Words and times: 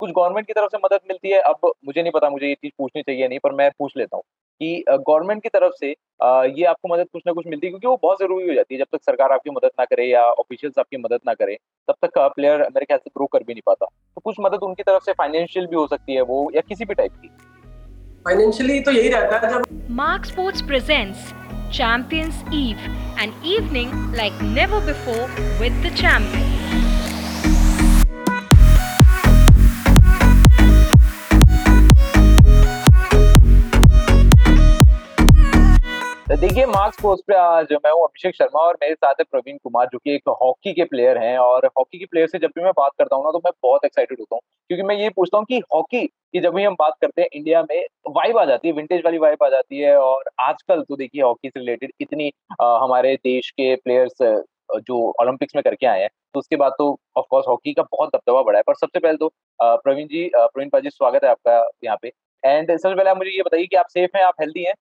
कुछ 0.00 0.10
गवर्नमेंट 0.10 0.46
की 0.46 0.52
तरफ़ 0.52 0.70
से 0.70 0.78
मदद 0.78 1.00
मिलती 1.08 1.30
है। 1.30 1.38
अब 1.42 1.70
मुझे 1.86 2.00
नहीं 2.02 2.12
पता 2.12 2.28
मुझे 2.30 2.46
ये 2.46 2.54
चीज़ 2.54 2.72
पूछनी 2.78 3.02
चाहिए 3.02 3.28
नहीं 3.28 3.38
पर 3.38 3.52
मैं 3.54 3.70
पूछ 3.78 3.92
लेता 3.96 4.16
हूँ 4.16 4.22
कि 4.60 4.84
गवर्नमेंट 4.90 5.42
की 5.42 5.48
तरफ़ 5.48 5.72
से 5.80 5.88
ये 5.88 6.64
आपको 6.66 6.88
मदद 6.88 7.06
कुछ 7.12 7.22
ना 7.26 7.32
कुछ 7.32 7.46
मिलती 7.46 7.66
है? 7.66 7.70
क्योंकि 7.70 7.86
वो 7.86 7.98
बहुत 8.02 8.18
ज़रूरी 8.20 8.48
हो 8.48 8.54
जाती 8.54 8.74
है। 8.74 8.78
जब 8.78 8.86
तक 8.92 9.02
सरकार 9.04 9.32
आपकी 9.32 9.50
मदद 9.50 9.70
ना 9.78 9.84
करे 9.84 10.06
या 10.06 10.22
ऑफिशियल्स 10.34 10.78
आपकी 10.78 10.96
मदद 10.98 11.20
ना 11.26 11.34
करे 11.34 11.56
तब 11.88 11.94
तक 12.02 12.18
प्लेयर 12.34 12.60
मेरे 12.64 12.84
ख्याल 12.84 12.98
से 12.98 13.10
ग्रो 13.10 13.26
कर 13.26 13.42
भी 13.42 13.52
नहीं 13.52 13.62
पाता। 13.66 13.86
तो 13.86 14.20
कुछ 14.24 14.36
मदद 14.40 14.62
उनकी 14.62 14.82
तरफ़ 14.82 15.04
से 15.04 15.12
फाइनेंशियल 15.14 15.66
भी 15.66 15.76
हो 15.76 15.86
सकती 15.86 16.14
है 16.14 16.22
वो 16.22 16.50
या 16.54 16.60
किसी 16.68 16.84
भी 16.84 16.94
टाइप 16.94 17.12
की। 17.14 17.28
फाइनेंशियली 18.26 18.80
तो 18.80 18.90
यही 18.92 19.08
रहता 19.08 19.36
है 19.38 19.52
जब 19.52 19.90
Mark 19.96 20.24
sports 20.26 20.62
presents 20.62 21.32
champions 21.72 22.42
eve 22.54 22.84
an 23.22 23.32
evening 23.48 24.14
like 24.16 24.42
never 24.54 24.86
before 24.86 25.24
with 25.60 25.82
the 25.86 25.94
champion 25.96 26.57
देखिए 36.48 36.66
मार्क्स 36.66 37.00
पोस्ट 37.02 37.24
पे 37.28 37.34
आज 37.36 37.72
मैं 37.72 37.90
हूँ 37.92 38.02
अभिषेक 38.04 38.34
शर्मा 38.34 38.60
और 38.66 38.76
मेरे 38.82 38.94
साथ 38.94 39.14
है 39.20 39.24
प्रवीण 39.30 39.56
कुमार 39.64 39.86
जो 39.92 39.98
कि 39.98 40.14
एक 40.14 40.28
हॉकी 40.42 40.72
के 40.74 40.84
प्लेयर 40.84 41.18
हैं 41.18 41.36
और 41.38 41.66
हॉकी 41.78 41.98
के 41.98 42.04
प्लेयर 42.04 42.28
से 42.28 42.38
जब 42.38 42.50
भी 42.54 42.62
मैं 42.64 42.70
बात 42.76 42.92
करता 42.98 43.16
हूँ 43.16 43.24
ना 43.24 43.30
तो 43.30 43.38
मैं 43.44 43.50
बहुत 43.62 43.84
एक्साइटेड 43.84 44.18
होता 44.20 44.34
हूँ। 44.36 44.40
क्योंकि 44.70 44.82
मैं 44.82 44.96
ये 44.96 45.10
पूछता 45.16 45.38
हूँ 45.38 45.46
कि 45.48 45.58
हॉकी 45.74 46.04
की 46.06 46.40
जब 46.40 46.54
भी 46.54 46.64
हम 46.64 46.74
बात 46.78 46.94
करते 47.02 47.22
हैं 47.22 47.28
इंडिया 47.34 47.62
में 47.62 47.84
वाइब 48.16 48.38
आ 48.38 48.44
जाती 48.44 48.68
है 48.68 48.74
विंटेज 48.74 49.02
वाली 49.04 49.18
वाइब 49.18 49.44
आ 49.44 49.48
जाती 49.48 49.80
है 49.80 49.94
और 49.98 50.30
आजकल 50.40 50.82
तो 50.88 50.96
देखिए 50.96 51.22
हॉकी 51.22 51.48
से 51.48 51.60
रिलेटेड 51.60 51.92
इतनी 52.00 52.30
आ, 52.62 52.78
हमारे 52.84 53.14
देश 53.24 53.50
के 53.50 53.74
प्लेयर्स 53.76 54.22
जो 54.80 55.04
ओलंपिक्स 55.22 55.56
में 55.56 55.62
करके 55.62 55.86
आए 55.86 56.00
हैं 56.00 56.10
तो 56.34 56.40
उसके 56.40 56.56
बाद 56.56 56.72
तो 56.78 56.90
ऑफकोर्स 57.16 57.48
हॉकी 57.48 57.72
का 57.72 57.82
बहुत 57.92 58.16
दबदबा 58.16 58.42
बढ़ा 58.42 58.58
है। 58.58 58.62
पर 58.66 58.74
सबसे 58.76 58.98
पहले 58.98 59.16
तो 59.18 59.32
प्रवीण 59.60 60.06
जी 60.06 60.28
प्रवीण 60.34 60.68
पाजी 60.70 60.90
स्वागत 60.90 61.24
है 61.24 61.30
आपका 61.30 61.62
यहाँ 61.84 61.98
पे। 62.02 62.12
एंड 62.42 62.70
सबसे 62.70 62.94
पहले 62.94 63.10
आप 63.10 63.16
मुझे 63.16 63.30
ये 63.30 63.42
बताइए 63.42 63.66
कि 63.66 63.76
आप 63.76 63.86
सेफ़ 63.90 64.16
हैं 64.16 64.24
आप 64.24 64.34
हेल्दी 64.40 64.64
हैं? 64.64 64.74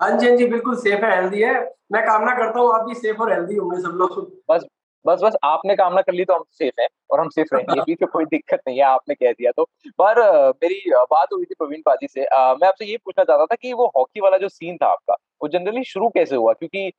हाँ 0.00 0.10
जी 0.18 0.26
हाँ 0.28 0.36
जी 0.36 0.46
बिल्कुल 0.46 0.76
सेफ़ 0.76 1.04
है 1.04 1.14
हेल्दी 1.14 1.40
है। 1.42 1.52
मैं 1.92 2.02
कामना 2.02 2.34
करता 2.34 2.60
हूँ 2.60 2.74
आप 2.74 2.84
भी 2.86 2.94
सेफ़ 2.94 3.18
और 3.22 3.32
हेल्दी 3.32 3.56
होंगे 3.56 3.80
सब 3.80 3.96
लोग। 3.96 4.20
बस 4.50 4.64
बस 5.04 5.20
बस 5.22 5.36
आपने 5.44 5.74
कामना 5.76 6.00
कर 6.00 6.12
ली 6.12 6.24
तो 6.24 6.34
हम 6.34 6.42
सेफ़ 6.52 6.80
हैं 6.80 6.86
और 7.10 7.20
हम 7.20 7.28
सेफ़ 7.28 7.54
रहेंगे 7.54 7.80
भी 7.82 7.94
तो 7.94 8.06
कोई 8.06 8.24
दिक्कत 8.24 8.60
नहीं 8.68 8.78
है 8.78 8.84
आपने 8.84 9.14
कह 9.14 9.32
दिया 9.32 9.50
तो। 9.56 9.64
पर 9.98 10.20
मेरी 10.62 10.80
बात 11.12 11.28
हुई 11.32 11.44
थी 11.44 11.54
प्रवीण 11.58 11.80
पाजी 11.86 12.06
से 12.08 12.24
आ, 12.24 12.54
मैं 12.54 12.68
आपसे 12.68 12.84
ये 12.86 12.96
पूछना 12.96 13.24
चाहता 13.24 13.46
था 13.46 13.54
कि 13.62 13.72
वो 13.72 13.86
हॉकी 13.96 14.20
वाला 14.20 14.38
जो 14.38 14.48
सीन 14.48 14.76
था 14.76 14.86
आपका 14.86 15.14
वो 15.42 15.48
जनरली 15.48 15.84
शुरू 15.84 16.08
कैसे 16.08 16.36
हुआ? 16.36 16.52
क्योंकि 16.52 16.90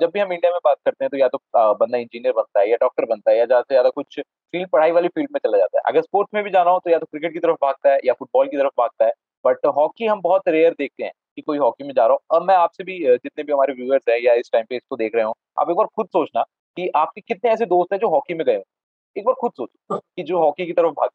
जब 0.00 0.10
भी 0.14 0.20
हम 0.20 0.32
इंडिया 0.32 0.50
में 0.52 0.58
बात 0.64 0.76
करते 0.84 1.04
हैं 1.04 1.10
तो 1.10 1.16
या 1.16 1.28
तो 1.28 1.38
बंदा 1.74 1.98
इंजीनियर 1.98 2.32
बनता 2.32 2.60
है 2.60 2.70
या 2.70 2.76
डॉक्टर 2.80 3.04
बनता 3.04 3.30
है 3.30 3.38
या 3.38 3.44
ज़्यादा 3.46 3.62
से 3.62 3.74
ज़्यादा 3.74 3.90
कुछ 3.90 4.18
फ़ील्ड 4.20 4.68
पढ़ाई 4.70 4.90
वाली 4.92 5.08
फ़ील्ड 5.08 5.28
में 5.32 5.38
चला 5.44 5.58
जाता 5.58 5.78
है। 5.78 5.82
अगर 5.86 6.02
स्पोर्ट्स 6.02 6.34
में 6.34 6.42
भी 6.44 6.50
जाना 6.50 6.70
हो 6.70 6.78
तो 6.84 6.90
या 6.90 6.98
तो 6.98 7.06
क्रिकेट 7.06 7.32
की 7.32 7.38
तरफ़ 7.38 7.56
भागता 7.62 7.92
है 7.92 7.98
या 8.04 8.12
फुटबॉल 8.12 8.48
की 8.48 8.56
तरफ़ 8.56 8.72
भागता 8.78 9.04
है 9.06 9.12
बट 9.44 9.66
हॉकी 9.76 10.06
हम 10.06 10.20
बहुत 10.20 10.48
रेयर 10.48 10.74
देखते 10.78 11.04
हैं। 11.04 11.12
कि 11.38 11.42
कोई 11.42 11.58
हॉकी 11.58 11.84
में 11.84 11.92
जा 11.94 12.06
रहा 12.06 12.14
हो। 12.14 12.36
अब 12.36 12.42
मैं 12.44 12.54
आपसे 12.56 12.84
भी 12.84 12.98
जितने 13.04 13.44
भी 13.44 13.52
हमारे 13.52 13.72
व्यूअर्स 13.74 14.08
है 14.08 14.18
या 14.24 14.34
इस 14.36 14.50
टाइम 14.52 14.64
पे 14.70 14.76
इसको 14.76 14.96
देख 14.98 15.14
रहे 15.14 15.24
हो 15.24 15.34
आप 15.56 15.70
एक 15.70 15.76
बार 15.76 15.86
खुद 15.96 16.06
सोचना 16.08 16.42
कि 16.76 16.88
आपके 16.96 17.20
कितने 17.22 17.50
ऐसे 17.50 17.66
दोस्त 17.66 17.92
हैं 17.92 17.98
जो 18.00 18.08
हॉकी 18.10 18.34
में 18.34 18.44
गए 18.46 18.56
हो। 18.56 18.62
एक 19.16 19.24
बार 19.26 19.34
खुद 19.40 19.52
सोचो 19.52 19.98
कि 19.98 20.22
जो 20.24 20.38
हॉकी 20.38 20.66
की 20.66 20.72
तरफ़ 20.72 20.92
भाग 20.94 21.10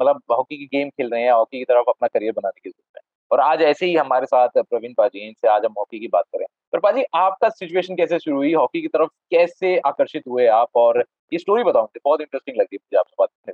मतलब 0.00 0.20
हॉकी 0.32 0.56
की 0.58 0.66
गेम 0.68 0.88
खेल 0.90 1.10
रहे 1.10 1.22
हैं 1.22 1.32
हॉकी 1.32 1.58
की 1.58 1.64
तरफ़ 1.64 1.90
अपना 1.90 2.08
करियर 2.08 2.32
बनाने 2.32 2.60
की 2.60 2.70
ज़रूरत 2.70 2.96
है। 2.96 3.02
और 3.30 3.40
आज 3.42 3.62
ऐसे 3.62 3.86
ही 3.86 3.94
हमारे 3.96 4.26
साथ 4.26 4.48
प्रवीण 4.60 4.94
पाजी 4.98 5.26
इनसे 5.28 5.48
आज 5.48 5.64
हम 5.64 5.74
हॉकी 5.78 5.98
की 6.00 6.08
बात 6.08 6.24
करें 6.34 6.46
पर 6.72 6.80
पाजी 6.80 7.04
आपका 7.16 7.48
सिचुएशन 7.50 7.96
कैसे 7.96 8.18
शुरू 8.18 8.36
हुई? 8.36 8.52
हॉकी 8.54 8.80
की 8.82 8.88
तरफ़ 8.88 9.10
कैसे 9.30 9.76
आकर्षित 9.86 10.22
हुए 10.28 10.46
आप? 10.48 10.68
और 10.76 11.04
ये 11.32 11.38
स्टोरी 11.38 11.64
बताओ 11.64 11.82
मुझे 11.82 12.00
बहुत 12.04 12.20
इंटरेस्टिंग 12.20 12.56
लग 12.56 12.66
रही 12.66 12.78
है 12.94 12.98
आपसे 12.98 13.14
बात 13.20 13.28
करने 13.28 13.52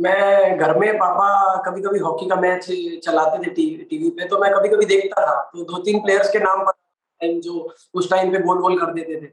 मैं 0.00 0.58
घर 0.58 0.78
में 0.78 0.96
पापा 0.98 1.56
कभी 1.62 1.82
कभी 1.82 1.98
हॉकी 1.98 2.28
का 2.28 2.36
मैच 2.36 2.66
चलाते 3.04 3.38
थे 3.38 3.50
टीवी 3.50 4.10
पे 4.10 4.28
तो 4.28 4.38
मैं 4.38 4.52
कभी 4.52 4.68
कभी 4.68 4.86
देखता 4.86 5.26
था। 5.26 5.40
तो 5.52 5.64
दो 5.64 5.82
तीन 5.82 5.98
प्लेयर्स 6.00 6.30
के 6.32 6.38
नाम 6.38 6.64
पर 6.64 7.40
जो 7.40 7.68
उस 7.94 8.10
टाइम 8.10 8.32
पे 8.32 8.38
गोल 8.38 8.58
गोल 8.58 8.78
कर 8.80 8.92
देते 8.92 9.20
थे 9.20 9.28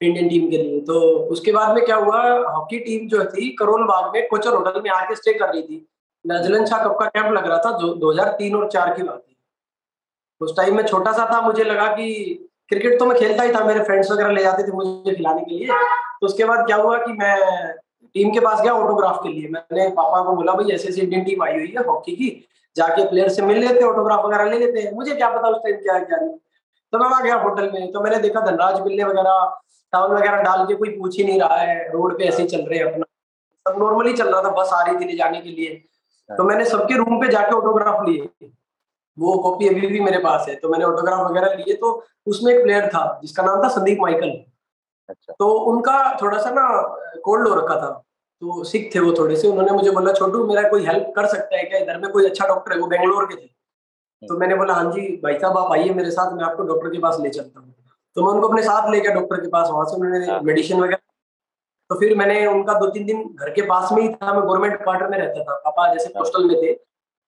इंडियन 0.00 0.28
टीम 0.28 0.50
के 0.50 0.56
लिए। 0.56 0.80
तो 0.80 1.00
उसके 1.32 1.52
बाद 1.52 1.74
में 1.74 1.84
क्या 1.84 1.96
हुआ, 1.96 2.22
हॉकी 2.48 2.78
टीम 2.78 3.08
जो 3.08 3.24
थी, 3.24 3.48
करोल 3.50 3.84
बाग 3.84 4.12
में 4.14 4.26
कोचर 4.28 4.54
होटल 4.54 4.80
में 4.80 4.90
आके 4.90 5.14
स्टे 5.14 5.32
कर 5.34 5.48
रही 5.48 5.62
थी। 5.62 5.86
नजलन 6.24 6.66
शाह 6.66 6.84
कप 6.84 6.96
का 7.00 7.06
कैंप 7.06 7.32
लग 7.32 7.46
रहा 7.46 7.58
था, 7.58 7.76
जो 7.78 7.94
2003 7.94 8.54
और 8.54 8.68
चार 8.70 8.94
की 8.94 9.02
बात 9.02 9.18
थी। 9.18 9.36
उस 10.40 10.56
टाइम 10.56 10.76
में 10.76 10.84
छोटा 10.86 11.12
सा 11.12 11.28
था, 11.32 11.40
मुझे 11.40 11.64
लगा 11.64 11.86
कि 11.86 12.34
क्रिकेट 12.68 12.98
तो 12.98 13.06
मैं 13.06 13.18
खेलता 13.18 13.42
ही 13.42 13.52
था, 13.54 13.64
मेरे 13.64 13.84
फ्रेंड्स 13.84 14.10
वगैरह 14.10 14.30
ले 14.30 14.42
जाते 14.42 14.62
थे 14.62 14.72
मुझे 14.72 15.14
खिलाने 15.14 15.40
के 15.40 15.54
लिए। 15.54 15.66
तो 15.66 16.26
उसके 16.26 16.44
बाद 16.44 16.66
क्या 16.66 16.76
हुआ 16.76 16.98
कि 16.98 17.12
मैं 17.12 17.74
टीम 18.14 18.30
के 18.32 18.40
पास 18.40 18.60
गया 18.60 18.72
ऑटोग्राफ 18.74 19.20
के 19.22 19.28
लिए। 19.28 19.48
मैंने 19.48 19.88
पापा 19.90 20.22
को 20.24 20.34
बोला, 20.36 20.52
भाई 20.52 20.74
ऐसे 20.74 20.88
ऐसी 20.88 21.00
इंडियन 21.00 21.24
टीम 21.24 21.42
आई 21.42 21.52
हुई 21.52 21.74
है 21.76 21.84
हॉकी 21.84 22.12
की, 22.12 22.28
जाके 22.76 23.08
प्लेयर 23.08 23.28
से 23.28 23.42
मिल 23.42 23.58
लेते 23.58 23.84
ऑटोग्राफ 23.84 24.24
वगैरह 24.24 24.50
ले 24.50 24.58
लेते 24.58 24.80
हैं। 24.80 24.92
मुझे 24.94 25.14
क्या 25.14 25.30
पता 25.30 25.48
उस 25.48 25.62
टाइम 25.64 25.76
क्या 25.76 25.98
क्या 26.00 26.18
नहीं। 26.18 26.36
तो 26.92 26.98
मैं 26.98 27.08
वहाँ 27.08 27.22
गया 27.22 27.34
होटल 27.36 27.70
में 27.72 27.90
तो 27.92 28.00
मैंने 28.00 28.18
देखा 28.18 28.40
धनराज 28.40 28.80
बिल्ले 28.80 29.04
वगैरह 29.04 29.58
टाउन 29.92 30.10
वगैरह 30.12 30.42
डाल 30.42 30.64
के 30.66 30.74
कोई 30.74 30.88
पूछ 30.90 31.16
ही 31.18 31.24
नहीं 31.24 31.40
रहा 31.40 31.56
है 31.56 31.90
रोड 31.92 32.18
पे 32.18 32.24
ऐसे 32.24 32.44
चल 32.46 32.60
रहे 32.60 32.78
हैं 32.78 32.86
अपना। 32.86 33.04
सब 33.66 33.78
नॉर्मली 33.78 34.12
चल 34.12 34.28
रहा 34.28 34.42
था, 34.42 34.50
बस 34.52 34.70
आ 34.72 34.82
रही 34.82 34.96
थी 34.96 35.10
ले 35.10 35.16
जाने 35.16 35.40
के 35.40 35.50
लिए। 35.50 35.74
तो 36.28 36.44
मैंने 36.44 36.64
सबके 36.66 36.96
रूम 36.96 37.20
पे 37.20 37.28
जाके 37.28 37.52
ऑटोग्राफ 37.52 38.08
लिए। 38.08 38.50
वो 39.18 39.36
कॉपी 39.38 39.68
अभी 39.68 39.86
भी 39.86 40.00
मेरे 40.00 40.18
पास 40.18 40.46
है 40.48 40.54
तो 40.54 40.68
मैंने 40.68 40.84
ऑटोग्राफ 40.84 41.20
वगैरह 41.20 41.54
लिए 41.54 41.74
तो 41.76 41.92
उसमें 42.26 42.52
एक 42.54 42.62
प्लेयर 42.62 42.86
था, 42.88 43.18
जिसका 43.22 43.42
नाम 43.42 43.62
था 43.64 43.68
संदीप 43.68 43.98
माइकल। 44.00 44.32
अच्छा। 45.08 45.34
तो 45.38 45.48
उनका 45.70 46.16
थोड़ा 46.22 46.38
सा 46.38 46.50
ना 46.50 46.68
कोल्ड 47.24 47.48
हो 47.48 47.54
रखा 47.54 47.76
था। 47.76 47.90
तो 48.42 48.64
सिख 48.64 48.90
थे 48.94 49.00
वो 49.00 49.12
थोड़े 49.12 49.36
से। 49.36 49.48
उन्होंने 49.48 49.72
मुझे 49.72 49.90
बोला 49.90 50.12
छोटू 50.12 50.44
मेरा 50.46 50.68
कोई 50.68 50.84
हेल्प 50.86 51.12
कर 51.16 51.26
सकता 51.26 51.56
है 51.56 51.62
क्या? 51.64 51.78
इधर 51.78 51.98
में 51.98 52.10
कोई 52.12 52.26
अच्छा 52.26 52.46
डॉक्टर 52.48 52.72
है 52.72 52.78
वो 52.78 52.86
बेंगलोर 52.86 53.24
के 53.26 53.36
थे। 53.36 53.46
तो 53.46 54.26
हम्म। 54.26 54.40
मैंने 54.40 54.54
बोला 54.54 54.74
हाँ 54.74 54.90
जी 54.92 55.08
भाई 55.22 55.38
साहब 55.38 55.58
आप 55.58 55.72
आइए 55.72 55.90
मेरे 55.94 56.10
साथ 56.10 56.32
मैं 56.32 56.44
आपको 56.44 56.62
डॉक्टर 56.64 56.90
के 56.90 56.98
पास 56.98 57.16
ले 57.20 57.30
चलता 57.30 57.60
हूँ। 57.60 57.74
तो 58.16 58.24
मैं 58.24 58.32
उनको 58.34 58.48
अपने 58.48 58.62
साथ 58.62 58.90
ले 58.90 59.00
गया 59.00 59.14
डॉक्टर 59.14 59.40
के 59.40 59.48
पास 59.48 59.68
वहाँ 59.70 59.84
से 59.84 59.96
उन्होंने 59.96 60.40
मेडिसिन 60.42 60.76
हाँ। 60.76 60.84
वगैरह 60.84 61.00
तो 61.90 61.98
फिर 62.00 62.16
मैंने 62.16 62.44
उनका 62.46 62.72
दो 62.78 62.86
तीन 62.90 63.04
दिन 63.06 63.22
घर 63.34 63.50
के 63.50 63.62
पास 63.66 63.92
में 63.92 64.00
ही 64.02 64.08
था। 64.08 64.32
मैं 64.32 64.42
गवर्नमेंट 64.42 64.82
क्वार्टर 64.82 65.08
में 65.08 65.18
रहता 65.18 65.42
था। 65.42 65.54
पापा 65.64 65.92
जैसे 65.92 66.12
हॉस्टल 66.18 66.40
हाँ। 66.40 66.48
में 66.48 66.62
थे 66.62 66.72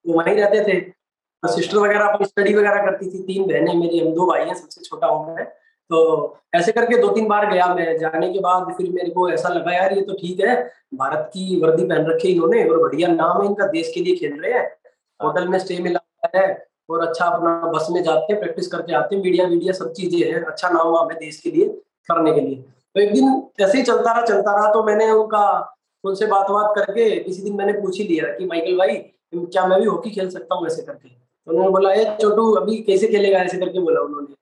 वो 0.05 0.15
वहीं 0.15 0.35
रहते 0.37 0.65
थे। 0.65 0.81
सिस्टर 1.43 1.77
वगैरह 1.79 2.07
अपनी 2.07 2.27
स्टडी 2.27 2.55
वगैरह 2.55 2.85
करती 2.85 3.11
थी। 3.11 3.23
तीन 3.23 3.47
बहनें 3.49 3.75
मेरी 3.75 3.99
हम 4.01 4.13
दो 4.15 4.27
भाई 4.27 4.45
हैं 4.45 4.55
सबसे 4.55 4.81
छोटा 4.81 5.07
हूँ 5.07 5.37
मैं। 5.37 5.47
तो 5.91 6.37
ऐसे 6.55 6.73
करके 6.73 6.97
दो 7.01 7.09
तीन 7.09 7.27
बार 7.28 7.47
गया 7.53 7.67
मैं। 7.75 7.97
जाने 7.99 8.33
के 8.33 8.39
बाद 8.41 8.73
फिर 8.77 8.91
मेरे 8.91 9.11
को 9.11 9.28
ऐसा 9.31 9.49
लगा 9.49 9.73
यार 9.73 9.93
ये 9.93 10.03
तो 10.03 10.12
ठीक 10.12 10.41
है। 10.41 10.56
भारत 10.95 11.31
की 11.34 11.61
वर्दी 11.61 11.84
पहन 11.84 12.06
रखी 12.06 12.28
इन्होंने 12.28 12.65
और 12.65 12.78
बढ़िया 12.78 13.09
नाम 13.09 13.41
है 13.43 13.47
इनका 13.49 13.67
देश 13.69 13.91
के 13.95 14.01
लिए 14.01 14.17
खेल 14.17 14.41
रहे 14.43 14.53
हैं। 14.53 14.62
हाँ। 14.62 15.28
होटल 15.28 15.49
में 15.49 15.59
स्टे 15.59 15.78
मिला 15.78 16.01
है 16.37 16.47
और 16.91 17.06
अच्छा 17.06 17.25
अपना 17.27 17.71
बस 17.73 17.87
में 17.91 18.03
जाते 18.03 18.33
हैं 18.33 18.41
प्रैक्टिस 18.41 18.67
करके 18.69 18.95
आते 18.95 19.17
हैं। 19.17 19.23
मीडिया 19.23 19.47
वीडिया 19.47 19.73
सब 19.73 19.93
चीज़ें 19.93 20.19
हैं। 20.23 20.43
अच्छा 20.43 20.69
नाम 20.69 20.97
हमें 20.97 21.17
देश 21.19 21.41
के 21.41 21.51
लिए 21.51 21.67
करने 22.09 22.33
के 22.33 22.41
लिए। 22.41 22.57
तो 22.97 23.01
एक 23.01 23.12
दिन 23.15 23.43
ऐसे 23.61 23.78
ही 23.78 23.84
चलता 23.84 24.12
रहा 24.12 24.25
चलता 24.27 24.55
रहा 24.55 24.72
तो 24.72 24.83
मैंने 24.84 25.11
उनका 25.12 25.47
उनसे 26.05 26.27
बात 26.27 26.51
बात 26.51 26.72
करके 26.77 27.09
किसी 27.21 27.43
दिन 27.43 27.57
मैंने 27.57 27.72
पूछ 27.72 27.99
ही 27.99 28.05
लिया 28.05 28.33
कि 28.34 28.45
माइकल 28.47 28.77
भाई 28.78 28.97
क्या 29.34 29.67
मैं 29.67 29.81
भी 29.81 29.87
हॉकी 29.87 30.11
खेल 30.11 30.31
सकता 30.31 30.55
हूँ? 30.55 30.67
ऐसे 30.67 30.83
करके। 30.83 31.09
तो 31.09 31.53
उन्होंने 31.53 31.71
बोला 31.71 31.93
ये 31.93 32.05
छोटू 32.21 32.51
अभी 32.55 32.77
कैसे 32.83 33.09
खेलेगा? 33.09 33.39
ऐसे 33.39 33.59
करके 33.59 33.81
बोला 33.81 34.01
उन्होंने। 34.01 34.34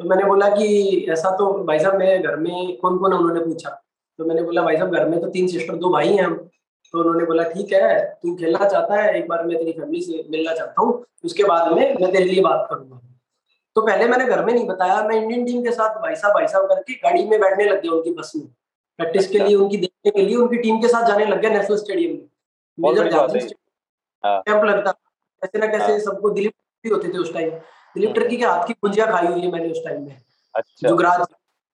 तो 0.00 0.04
मैंने 0.04 0.24
बोला 0.24 0.48
कि 0.48 1.06
ऐसा 1.10 1.30
तो 1.36 1.52
भाई 1.64 1.78
साहब 1.78 1.98
मैं 1.98 2.22
घर 2.22 2.36
में 2.36 2.76
कौन 2.78 2.98
कौन 2.98 3.12
है? 3.12 3.18
उन्होंने 3.18 3.40
पूछा। 3.40 3.70
तो 4.18 4.24
मैंने 4.24 4.42
बोला 4.42 4.62
भाई 4.62 4.76
साहब 4.76 4.94
घर 4.94 5.08
में 5.08 5.20
तो 5.20 5.28
तीन 5.30 5.48
सिस्टर 5.48 5.76
दो 5.76 5.90
भाई 5.92 6.08
हैं 6.08 6.22
हम। 6.22 6.34
तो 6.94 6.98
उन्होंने 6.98 7.24
बोला 7.26 7.42
ठीक 7.44 7.72
है 7.72 7.98
तू 8.22 8.34
खेलना 8.36 8.68
चाहता 8.68 9.02
है? 9.02 9.14
एक 9.18 9.28
बार 9.28 9.44
मैं 9.44 9.58
तेरी 9.58 9.72
फैमिली 9.72 10.00
से 10.02 10.24
मिलना 10.30 10.54
चाहता 10.54 10.82
हूँ। 10.82 11.04
उसके 11.24 11.44
बाद 11.44 11.72
में 11.72 11.94
मैं 11.94 12.12
तेरे 12.12 12.24
लिए 12.24 12.42
बात 12.42 12.66
करूँगा। 12.70 13.00
तो 13.76 13.82
पहले 13.82 14.06
मैंने 14.08 14.26
घर 14.26 14.44
में 14.44 14.52
नहीं 14.52 14.66
बताया 14.66 15.02
मैं 15.04 15.16
इंडियन 15.16 15.44
टीम 15.46 15.62
के 15.64 15.70
साथ 15.70 16.00
भाई 16.02 16.14
साहब 16.16 16.34
भाई 16.34 16.46
साहब 16.46 16.68
करके 16.68 16.94
गाड़ी 16.94 17.24
में 17.24 17.40
बैठने 17.40 17.64
लग 17.64 17.82
गया 17.82 17.92
उनकी 17.92 18.10
बस 18.12 18.32
में। 18.36 18.46
प्रैक्टिस 18.98 19.28
के 19.28 19.38
लिए 19.38 19.54
उनकी 19.56 19.76
देखने 19.76 20.10
के 20.10 20.22
लिए 20.22 20.36
उनकी 20.36 20.56
टीम 20.58 20.80
के 20.80 20.88
साथ 20.88 21.06
जाने 21.08 21.24
लग 21.26 21.40
गया 21.40 21.50
नेशनल 21.50 21.76
स्टेडियम 21.76 22.12
में। 22.12 22.28
मेजर 22.78 23.08
कैंप 24.22 24.64
लगता 24.64 24.92
कैसे 24.92 25.58
ना 25.58 25.66
कैसे 25.66 25.92
हाँ। 25.92 25.98
सबको 26.00 26.30
दिलीप 26.30 26.92
होते 26.92 27.08
थे 27.08 27.18
उस 27.18 27.32
टाइम 27.34 27.50
दिलीप। 27.96 28.14
टर्की 28.14 28.36
के 28.36 28.44
हाथ 28.44 28.66
की 28.66 28.72
कुंजिया 28.74 29.06
खाई 29.06 29.26
हुई 29.26 29.40
है 29.40 29.50
मैंने 29.52 29.70
उस 29.70 29.84
टाइम 29.84 30.02
में। 30.02 30.16
अच्छा। 30.54 30.88
जुगराज 30.88 31.26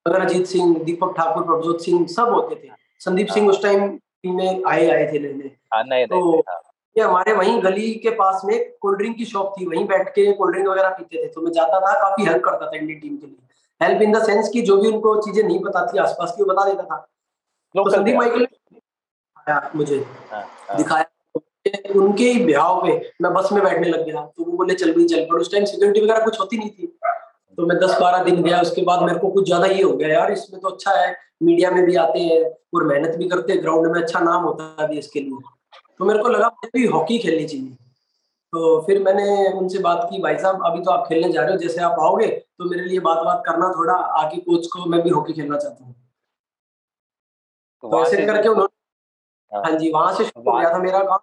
अजीत 0.06 0.46
सिंह 0.46 0.78
दीपक 0.84 1.14
ठाकुर 1.16 1.44
प्रभजोत 1.44 1.80
सिंह 1.80 2.06
सब 2.08 2.28
होते 2.28 2.54
थे। 2.54 2.70
संदीप 3.00 3.28
सिंह 3.28 3.46
हाँ। 3.46 3.52
उस 3.52 3.62
टाइम 3.62 3.98
में 4.26 4.62
आए 4.66 4.88
आए 4.90 5.06
थे 5.12 5.18
लेने 5.18 5.50
हाँ, 5.74 5.82
तो 6.06 6.38
हाँ। 6.40 6.60
ये 6.96 7.02
हमारे 7.02 7.32
वहीं 7.32 7.62
गली 7.62 7.92
के 7.94 8.10
पास 8.10 8.42
में 8.44 8.58
कोल्ड 8.80 8.98
ड्रिंक 8.98 9.16
की 9.16 9.24
शॉप 9.24 9.54
थी। 9.60 9.66
वहीं 9.66 9.86
बैठ 9.86 10.08
के 10.08 10.32
कोल्ड 10.32 10.52
ड्रिंक 10.52 10.68
वगैरह 10.68 10.88
पीते 10.88 11.22
थे। 11.22 11.28
तो 11.28 11.40
मैं 11.40 11.52
जाता 11.52 11.80
था 11.80 11.92
काफ़ी 12.00 12.24
हेल्प 12.24 12.42
करता 12.44 12.66
था 12.66 12.76
इंडियन 12.76 13.00
टीम 13.00 13.16
के 13.16 13.26
लिए। 13.26 13.36
हेल्प 13.80 14.02
इन 14.02 14.12
द 14.12 14.22
सेंस 14.24 14.48
की 14.48 14.62
जो 14.62 14.76
भी 14.76 14.88
उनको 14.88 15.14
चीज़ें 15.20 15.42
नहीं 15.42 15.58
पता 15.58 15.86
थी 15.86 15.98
आसपास 15.98 16.34
की 16.36 16.42
वो 16.42 16.52
बता 16.52 16.64
देता 16.64 16.82
था। 16.82 16.96
तो 17.74 17.90
संदीप 17.90 18.16
माइकल 18.16 18.46
मुझे। 19.74 19.98
दिखाया। 20.76 21.04
उनके 21.66 22.24
ही 22.24 22.44
ब्याह 22.44 22.72
पे 22.76 22.92
मैं 23.22 23.32
बस 23.34 23.52
में 23.52 23.62
बैठने 23.64 23.88
लग 23.88 24.04
गया। 24.06 24.20
तो 24.26 24.44
वो 24.44 24.56
बोले 24.56 24.74
चल 24.74 24.92
भी 24.92 25.04
चल। 25.04 25.24
पर 25.24 25.40
उस 25.40 25.50
टाइम 25.52 25.64
सिक्योरिटी 25.64 26.00
वगैरह 26.00 26.24
कुछ 26.24 26.40
होती 26.40 26.58
नहीं 26.58 26.70
थी। 26.70 26.86
तो 27.58 27.66
मैं 27.66 27.76
दस 27.78 27.96
बारह 28.00 28.22
दिन 28.24 28.42
गया। 28.42 28.60
उसके 28.60 28.82
बाद 28.82 29.02
मेरे 29.02 29.18
को 29.18 29.28
कुछ 29.30 29.46
ज़्यादा 29.46 29.66
ये 29.66 29.82
हो 29.82 29.92
गया 29.92 30.08
यार 30.08 30.32
इसमें 30.32 30.60
तो 30.60 30.68
अच्छा 30.68 30.90
है। 30.92 31.14
मीडिया 31.42 31.70
में 31.70 31.84
भी 31.84 31.94
आते 31.96 32.18
हैं 32.20 32.42
और 32.74 32.84
मेहनत 32.84 33.16
भी 33.16 33.28
करते 33.28 33.52
हैं। 33.52 33.62
ग्राउंड 33.62 33.86
में 33.86 34.00
अच्छा 34.02 34.20
नाम 34.20 34.42
होता 34.42 34.76
है 34.80 34.88
देश 34.88 35.06
के 35.06 35.20
लिए। 35.20 35.38
तो 36.00 36.04
मेरे 36.04 36.22
को 36.22 36.28
लगा 36.28 36.46
मुझे 36.48 36.70
भी 36.74 36.86
हॉकी 36.86 37.18
खेलनी 37.18 37.44
चाहिए। 37.44 37.76
तो 38.52 38.80
फिर 38.86 39.02
मैंने 39.02 39.48
उनसे 39.50 39.78
बात 39.78 40.06
की 40.10 40.18
भाई 40.22 40.38
साहब 40.38 40.62
अभी 40.66 40.80
तो 40.82 40.90
आप 40.90 41.06
खेलने 41.08 41.32
जा 41.32 41.42
रहे 41.42 41.52
हो। 41.52 41.58
जैसे 41.58 41.80
आप 41.80 41.96
आओगे 42.00 42.26
तो 42.28 42.64
मेरे 42.64 42.84
लिए 42.84 42.98
बात 43.00 43.24
बात 43.24 43.42
करना 43.46 43.68
थोड़ा। 43.68 43.94
आगे 43.94 44.36
कोच 44.40 44.66
को 44.66 44.84
मैं 44.86 45.00
भी 45.02 45.10
हॉकी 45.10 45.32
खेलना 45.32 45.58
चाहता 45.58 45.84
हूँ। 45.84 45.94
तो, 47.82 47.90
तो 47.90 48.02
ऐसे 48.02 48.26
करके 48.26 48.48
उन्होंने 48.48 48.80
हाँ।, 49.52 49.62
हाँ 49.64 49.78
जी 49.78 49.90
वहाँ 49.92 50.12
से 50.14 50.24
शुरू 50.24 50.50
हो 50.50 50.58
गया 50.58 50.72
था 50.74 50.78
मेरा 50.78 50.98
काम। 51.02 51.18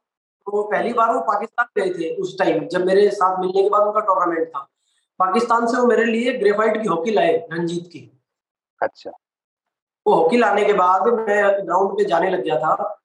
तो 0.51 0.61
पहली 0.65 0.93
बार 0.93 1.13
वो 1.13 1.19
पाकिस्तान 1.23 1.67
गए 1.77 1.89
थे 1.93 2.15
उस 2.21 2.37
टाइम 2.39 2.67
जब 2.67 2.85
मेरे 2.85 3.09
साथ 3.11 3.39
मिलने 3.39 3.63
के 3.63 3.69
बाद 3.69 3.87
उनका 3.87 3.99
टूर्नामेंट 4.05 4.47
था। 4.47 4.59
पाकिस्तान 5.19 5.65
से 5.67 5.77
वो 5.77 5.87
मेरे 5.87 6.05
लिए 6.05 6.33
ग्रेफाइट 6.37 6.81
की 6.81 6.87
हॉकी 6.87 7.11
लाए 7.11 7.35
रंजीत 7.51 7.87
की। 7.87 7.99
अच्छा। 8.81 9.11
वो 10.05 10.13
हॉकी 10.13 10.37
लाने 10.37 10.63
के 10.65 10.73
बाद 10.73 11.07
मैं 11.09 11.65
ग्राउंड 11.65 11.97
पे 11.97 12.05
जाने 12.05 12.29
लग 12.29 12.43
गया 12.43 12.59
था 12.59 12.95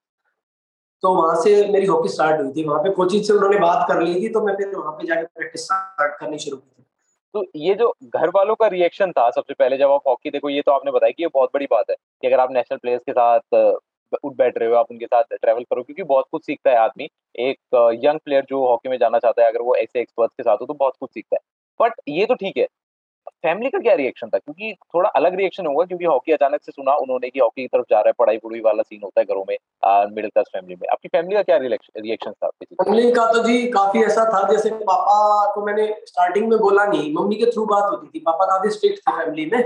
तो 1.02 1.14
वहाँ 1.14 1.40
से 1.42 1.66
मेरी 1.68 1.86
हॉकी 1.86 2.08
स्टार्ट 2.08 2.40
हुई 2.40 2.52
थी। 2.52 2.64
वहाँ 2.64 2.82
पे 2.82 2.90
कोचिंग 2.90 3.24
से 3.24 3.32
उन्होंने 3.32 3.58
बात 3.60 3.86
कर 3.88 4.00
ली 4.02 4.14
थी 4.14 4.28
तो 4.28 4.40
मैं 4.40 4.54
फिर 4.56 4.76
वहाँ 4.76 4.92
पे 4.92 5.06
जाके 5.06 5.24
प्रैक्टिस 5.24 5.64
स्टार्ट 5.64 6.18
करनी 6.20 6.38
शुरू 6.38 6.56
की 6.56 6.70
थी। 6.70 6.84
तो 7.34 7.44
ये 7.56 7.74
जो 7.74 7.92
घर 8.04 8.28
वालों 8.28 8.54
का 8.54 8.66
रिएक्शन 8.68 9.12
था 9.12 9.28
सबसे 9.30 9.54
पहले 9.54 9.78
जब 9.78 9.90
आप 9.90 10.08
हॉकी 10.08 10.30
देखो 10.30 10.50
ये 10.50 10.62
तो 10.62 10.72
आपने 10.72 10.90
बताया 10.92 11.12
कि 11.12 11.22
ये 11.22 11.28
बहुत 11.34 11.50
बड़ी 11.54 11.66
बात 11.70 11.90
है 11.90 11.96
कि 11.96 12.26
अगर 12.26 12.40
आप 12.40 12.52
नेशनल 12.52 12.78
प्लेयर्स 12.78 13.02
के 13.02 13.12
साथ 13.12 13.40
उठ 14.24 14.36
बैठ 14.36 14.58
रहे 14.58 14.68
हो, 14.68 14.74
आप 14.74 14.90
उनके 14.90 15.06
साथ 15.06 15.22
ट्रैवल 15.32 15.62
करो, 15.62 15.82
क्योंकि 15.82 16.02
बहुत 16.04 16.24
कुछ 16.32 16.46
सीखता 16.46 16.70
है 16.70 16.76
आदमी। 16.78 17.08
एक 17.40 17.58
यंग 18.04 18.18
प्लेयर 18.24 18.44
जो 18.48 18.66
हॉकी 18.66 18.88
में 18.88 18.98
जाना 18.98 19.18
चाहता 19.18 19.42
है, 19.42 19.48
अगर 19.48 19.62
वो 19.62 19.74
ऐसे 19.76 20.00
एक्सपर्ट्स 20.00 20.34
के 20.36 20.42
साथ 20.42 20.56
हो 20.56 20.66
तो 20.66 20.74
बहुत 20.74 20.94
कुछ 21.00 21.10
सीखता 21.10 21.36
है। 21.36 21.40
बट 21.80 22.00
ये 22.08 22.26
तो 22.26 22.34
ठीक 22.34 22.56
है। 22.56 22.66
फैमिली 23.42 23.70
का 23.70 23.78
क्या 23.78 23.92
रिएक्शन 23.94 24.28
था? 24.28 24.38
क्योंकि 24.38 24.72
थोड़ा 24.94 25.08
अलग 25.10 25.34
रिएक्शन 25.34 25.66
होगा, 25.66 25.84
क्योंकि 25.84 26.04
हॉकी 26.04 26.32
अचानक 26.32 26.62
से 26.62 26.72
सुना 26.72 26.94
उन्होंने 26.96 27.28
कि 27.30 27.40
हॉकी 27.40 27.62
की 27.62 27.68
तरफ़ 27.68 27.84
जा 27.90 27.96
रहा 27.96 28.08
है, 28.08 28.12
पढ़ाई 28.18 28.38
पुढ़ाई 28.38 28.60
वाला 28.60 28.82
सीन 28.82 29.00
होता 29.04 29.20
है 29.20 29.24
घरों 29.26 29.44
में 29.48 29.56
मिडिल 30.10 30.30
क्लास 30.30 30.46
फैमिली 30.52 30.74
में। 30.74 30.88
आपकी 30.92 31.08
फैमिली 31.08 31.34
का 31.34 31.42
क्या 31.42 31.56
रिएक्शन 31.56 32.32
था? 32.32 32.48
फैमिली 32.48 33.10
का 33.12 33.26
तो 33.32 33.42
जी 33.42 33.66
काफ़ी 33.70 34.02
ऐसा 34.02 34.24
था, 34.24 34.42
जैसे 34.52 34.70
पापा 34.70 35.52
को 35.54 35.64
मैंने 35.66 35.86
स्टार्टिंग 36.06 36.48
में 36.48 36.58
बोला 36.58 36.84
नहीं, 36.86 37.12
मम्मी 37.14 37.36
के 37.36 37.46
थ्रू 37.46 37.64
बात 37.66 37.90
होती 37.90 38.06
थी। 38.08 38.22
पापा 38.22 38.46
काफ़ी 38.46 38.70
स्ट्रिक्ट 38.70 38.98
थे 38.98 39.12
फैमिली 39.14 39.46
में 39.46 39.62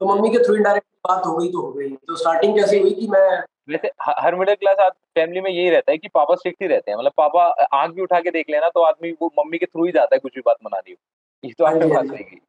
तो 0.00 0.06
मम्मी 0.06 0.28
के 0.30 0.38
थ्रू 0.38 0.54
इनडायरेक्ट 0.56 0.86
बात 1.08 1.26
हो 1.26 1.36
गई 1.36 1.48
तो 1.48 1.60
हो 1.60 1.72
गई। 1.72 1.88
तो 1.88 2.16
स्टार्टिंग 2.16 2.54
कैसे 2.56 2.78
हुई 2.80 2.90
कि 2.90 3.06
मैं 3.08 3.42
वैसे 3.70 3.90
हर 4.20 4.34
मिडिल 4.34 4.54
क्लास 4.54 4.76
फैमिली 5.14 5.40
में 5.40 5.50
यही 5.50 5.70
रहता 5.70 5.92
है 5.92 5.98
कि 5.98 6.08
पापा 6.08 6.34
स्ट्रिक्ट 6.34 6.62
ही 6.62 6.68
रहते 6.68 6.90
हैं। 6.90 6.98
मतलब 6.98 7.12
पापा 7.16 7.44
आँख 7.74 7.94
भी 7.94 8.02
उठा 8.02 8.20
के 8.20 8.30
देख 8.30 8.50
लेना 8.50 8.68
तो 8.68 8.82
आदमी 8.82 9.10
वो 9.22 9.32
मम्मी 9.38 9.58
के 9.58 9.66
थ्रू 9.66 9.84
ही 9.84 9.92
जाता 9.92 10.14
है 10.14 10.18
कुछ 10.18 10.34
भी 10.34 10.42
बात 10.46 10.56
मनानी 10.64 10.90
हो 10.90 10.96
ये 11.44 11.52
तो 11.58 11.64
आपकी 11.64 11.90
हाँ 11.90 12.02
रहेगी 12.02 12.40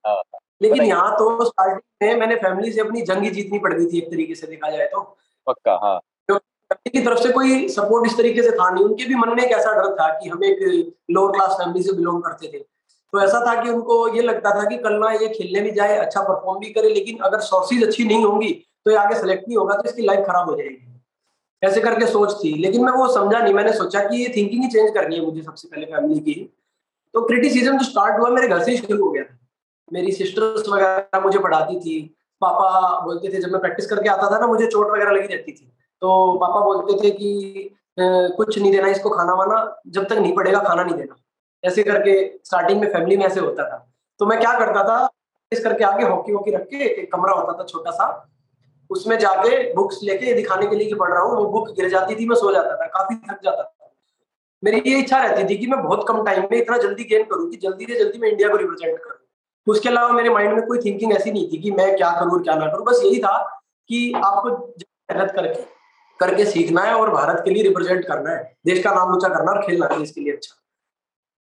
लेकिन 0.62 0.84
यहाँ 0.84 1.12
तो 1.12 1.46
स्टार्टिंग 1.46 2.10
में 2.10 2.20
मैंने 2.20 2.36
फैमिली 2.38 2.72
से 2.72 2.82
अपनी 2.82 3.02
जंग 3.02 3.24
ही 3.24 3.30
जीतनी 3.32 3.60
पड़ 3.60 3.74
गई 3.74 3.86
थी 3.86 3.98
एक 3.98 4.10
तरीके 4.12 4.36
से 4.36 4.48
देखा 4.48 4.70
जाए 4.70 4.88
तो। 4.88 5.02
पक्का 5.48 5.80
हाँ। 5.84 6.00
फैमिली 6.30 6.90
की 6.90 7.06
तरफ़ 7.06 7.20
से 7.20 7.32
कोई 7.34 7.68
सपोर्ट 7.70 8.08
इस 8.08 8.18
तरीके 8.18 8.44
से 8.44 8.52
था 8.52 8.70
नहीं। 8.70 8.84
उनके 8.86 9.06
भी 9.06 9.16
मन 9.16 9.30
में 9.30 9.44
एक 9.44 9.52
ऐसा 9.52 9.72
डर 9.74 9.90
था 9.96 10.08
कि 10.20 10.30
हम 10.30 10.44
एक 10.44 10.60
लोअर 11.12 11.32
क्लास 11.32 11.56
फैमिली 11.60 11.84
से 11.84 11.94
बिलोंग 11.94 12.22
करते 12.24 12.48
थे। 12.48 12.60
तो 12.60 13.22
ऐसा 13.22 13.40
था 13.48 13.62
कि 13.64 13.70
उनको 13.70 13.96
ये 14.16 14.22
लगता 14.22 14.52
था 14.52 14.64
कि 14.70 14.78
कल 14.78 14.94
ना 15.00 15.12
ये 15.14 15.28
खेलने 15.30 15.62
भी 15.62 15.72
जाए 15.72 15.98
अच्छा 15.98 16.22
परफॉर्म 16.22 16.60
भी 16.60 16.70
करे 16.74 16.90
लेकिन 16.90 17.18
अगर 17.24 17.40
सोर्सेज 17.40 17.84
अच्छी 17.84 18.04
नहीं 18.04 18.24
होंगी 18.26 18.52
तो 18.86 18.92
ये 18.92 18.98
आगे 18.98 19.16
सेलेक्ट 19.16 19.48
नहीं 19.48 19.58
होगा 19.58 19.76
तो 19.76 19.90
इसकी 19.90 20.02
लाइफ 20.02 20.26
खराब 20.28 20.50
हो 20.50 20.56
जाएगी। 20.56 20.91
ऐसे 21.62 21.82
करके 21.82 22.06
सोच 22.06 22.34
थी, 22.44 22.54
लेकिन 22.62 22.86
मैं 22.86 22.92
वो 22.94 23.08
समझा 23.14 23.40
नहीं। 23.40 23.54
मैंने 23.54 23.74
सोचा 23.74 24.04
कि 24.04 24.18
ये 24.18 24.32
थिंकिंग 24.36 24.64
ही 24.64 24.70
चेंज 24.70 24.94
करनी 24.94 25.16
है 25.16 25.26
मुझे 25.26 25.42
सबसे 25.42 25.68
पहले 25.68 25.86
फैमिली 25.86 26.20
की। 26.20 26.34
तो 27.14 27.22
क्रिटिसिज्म 27.22 27.78
जो 27.78 27.86
स्टार्ट 27.86 28.20
हुआ, 28.20 28.30
मेरे 28.30 28.48
घर 28.48 28.64
से 28.64 28.72
ही 28.72 28.78
शुरू 28.78 29.04
हो 29.06 29.12
गया 29.12 29.24
था। 29.24 29.38
मेरी 29.92 30.12
सिस्टर्स 30.12 30.70
वगैरह 30.70 31.20
मुझे 31.20 31.40
पढ़ाती 31.40 31.80
थी। 31.80 32.00
पापा 32.42 33.00
बोलते 33.06 33.34
थे, 33.34 33.42
जब 33.42 33.52
मैं 33.52 33.60
प्रैक्टिस 33.62 33.88
करके 33.88 34.10
आता 34.10 34.30
था 34.32 34.40
ना, 34.40 34.48
मुझे 34.48 34.68
चोट 34.68 34.92
वगैरह 34.92 35.12
लगी 35.12 35.28
रहती 35.28 35.52
थी। 35.52 35.72
तो 36.02 36.38
पापा 36.42 36.60
बोलते 36.66 37.04
थे 37.04 37.12
कि 37.12 37.70
कुछ 38.00 38.58
नहीं 38.60 38.72
देना 38.72 38.88
इसको 38.88 39.10
खाना 39.10 39.34
वाना, 39.34 39.82
जब 39.88 40.08
तक 40.08 40.14
नहीं 40.14 40.34
पड़ेगा 40.36 40.60
खाना 40.60 40.84
नहीं 40.84 40.96
देना। 40.96 41.16
ऐसे 41.64 41.84
करके 41.84 42.14
स्टार्टिंग 42.46 42.80
में 42.82 42.92
फैमिली 42.94 43.18
में 43.18 43.26
ऐसे 43.26 43.40
होता 43.40 43.64
था। 43.64 43.88
तो 44.20 44.26
मैं 44.26 44.40
क्या 44.40 44.58
करता 44.60 44.84
था 44.84 45.10
इस 45.52 45.64
करके 45.64 45.84
आगे 45.84 46.04
हॉकी 46.04 46.34
वॉकी 46.34 46.52
रख 46.52 46.62
के 46.62 46.84
एक 46.84 47.12
कमरा 47.12 47.34
होता 47.34 47.54
था 47.54 47.66
छोटा 47.66 47.92
सा 47.92 48.08
उसमें 48.92 49.18
जाके 49.20 49.74
बुक्स 49.74 50.00
लेके 50.04 50.34
दिखाने 50.34 50.68
के 50.68 50.76
लिए 50.76 50.88
कि 50.88 50.96
पढ़ 50.96 51.12
रहा 51.12 51.22
हूँ 51.22 51.36
वो 51.36 51.46
बुक 51.46 51.70
गिर 51.70 51.90
जाती 51.90 52.16
थी 52.16 52.26
मैं 52.26 52.36
सो 52.36 52.52
जाता 52.52 52.76
था 52.76 52.88
काफ़ी 52.88 53.16
थक 53.16 53.40
जाता 53.44 53.64
था। 53.64 53.94
मेरी 54.64 54.82
ये 54.90 55.00
इच्छा 55.00 55.20
रहती 55.20 55.44
थी 55.50 55.58
कि 55.58 55.68
मैं 55.68 55.82
बहुत 55.84 56.06
कम 56.08 56.24
टाइम 56.26 56.44
में 56.52 56.58
इतना 56.58 56.78
जल्दी 56.78 57.04
गेन 57.04 57.24
करूँ 57.24 57.50
कि 57.52 57.58
जल्दी 57.58 57.86
से 57.86 58.00
जल्दी 58.00 58.20
मैं 58.20 58.30
इंडिया 58.30 58.50
को 58.50 58.58
रिप्रेजेंट 58.58 58.98
करूँ। 59.00 59.18
उसके 59.68 59.90
अलावा 59.90 60.10
मेरे 60.10 60.30
माइंड 60.30 60.54
में 60.54 60.66
कोई 60.68 60.80
थिंकिंग 60.80 61.14
ऐसी 61.14 61.32
नहीं 61.32 61.52
थी 61.52 61.58
कि 61.58 61.72
मैं 61.72 61.96
क्या 61.98 62.12
करूँ 62.20 62.32
और 62.32 62.44
क्या 62.44 62.56
ना 62.56 62.68
करूँ 62.68 62.86
बस 62.86 63.02
यही 63.06 63.20
था 63.20 63.38
कि 63.90 64.12
आपको 64.16 64.50
मेहनत 64.50 65.32
करके 65.36 65.64
करके 66.20 66.46
सीखना 66.46 66.82
है 66.82 66.94
और 66.94 67.10
भारत 67.10 67.42
के 67.46 67.52
लिए 67.52 67.64
रिप्रेजेंट 67.64 68.06
करना 68.06 68.32
है। 68.32 68.44
देश 68.66 68.84
का 68.84 68.92
नाम 68.92 69.14
ऊँचा 69.16 69.28
करना 69.28 69.52
और 69.52 69.62
खेलना 69.66 69.88
है 69.92 70.02
इसके 70.02 70.22
लिए 70.22 70.34
अच्छा। 70.34 70.56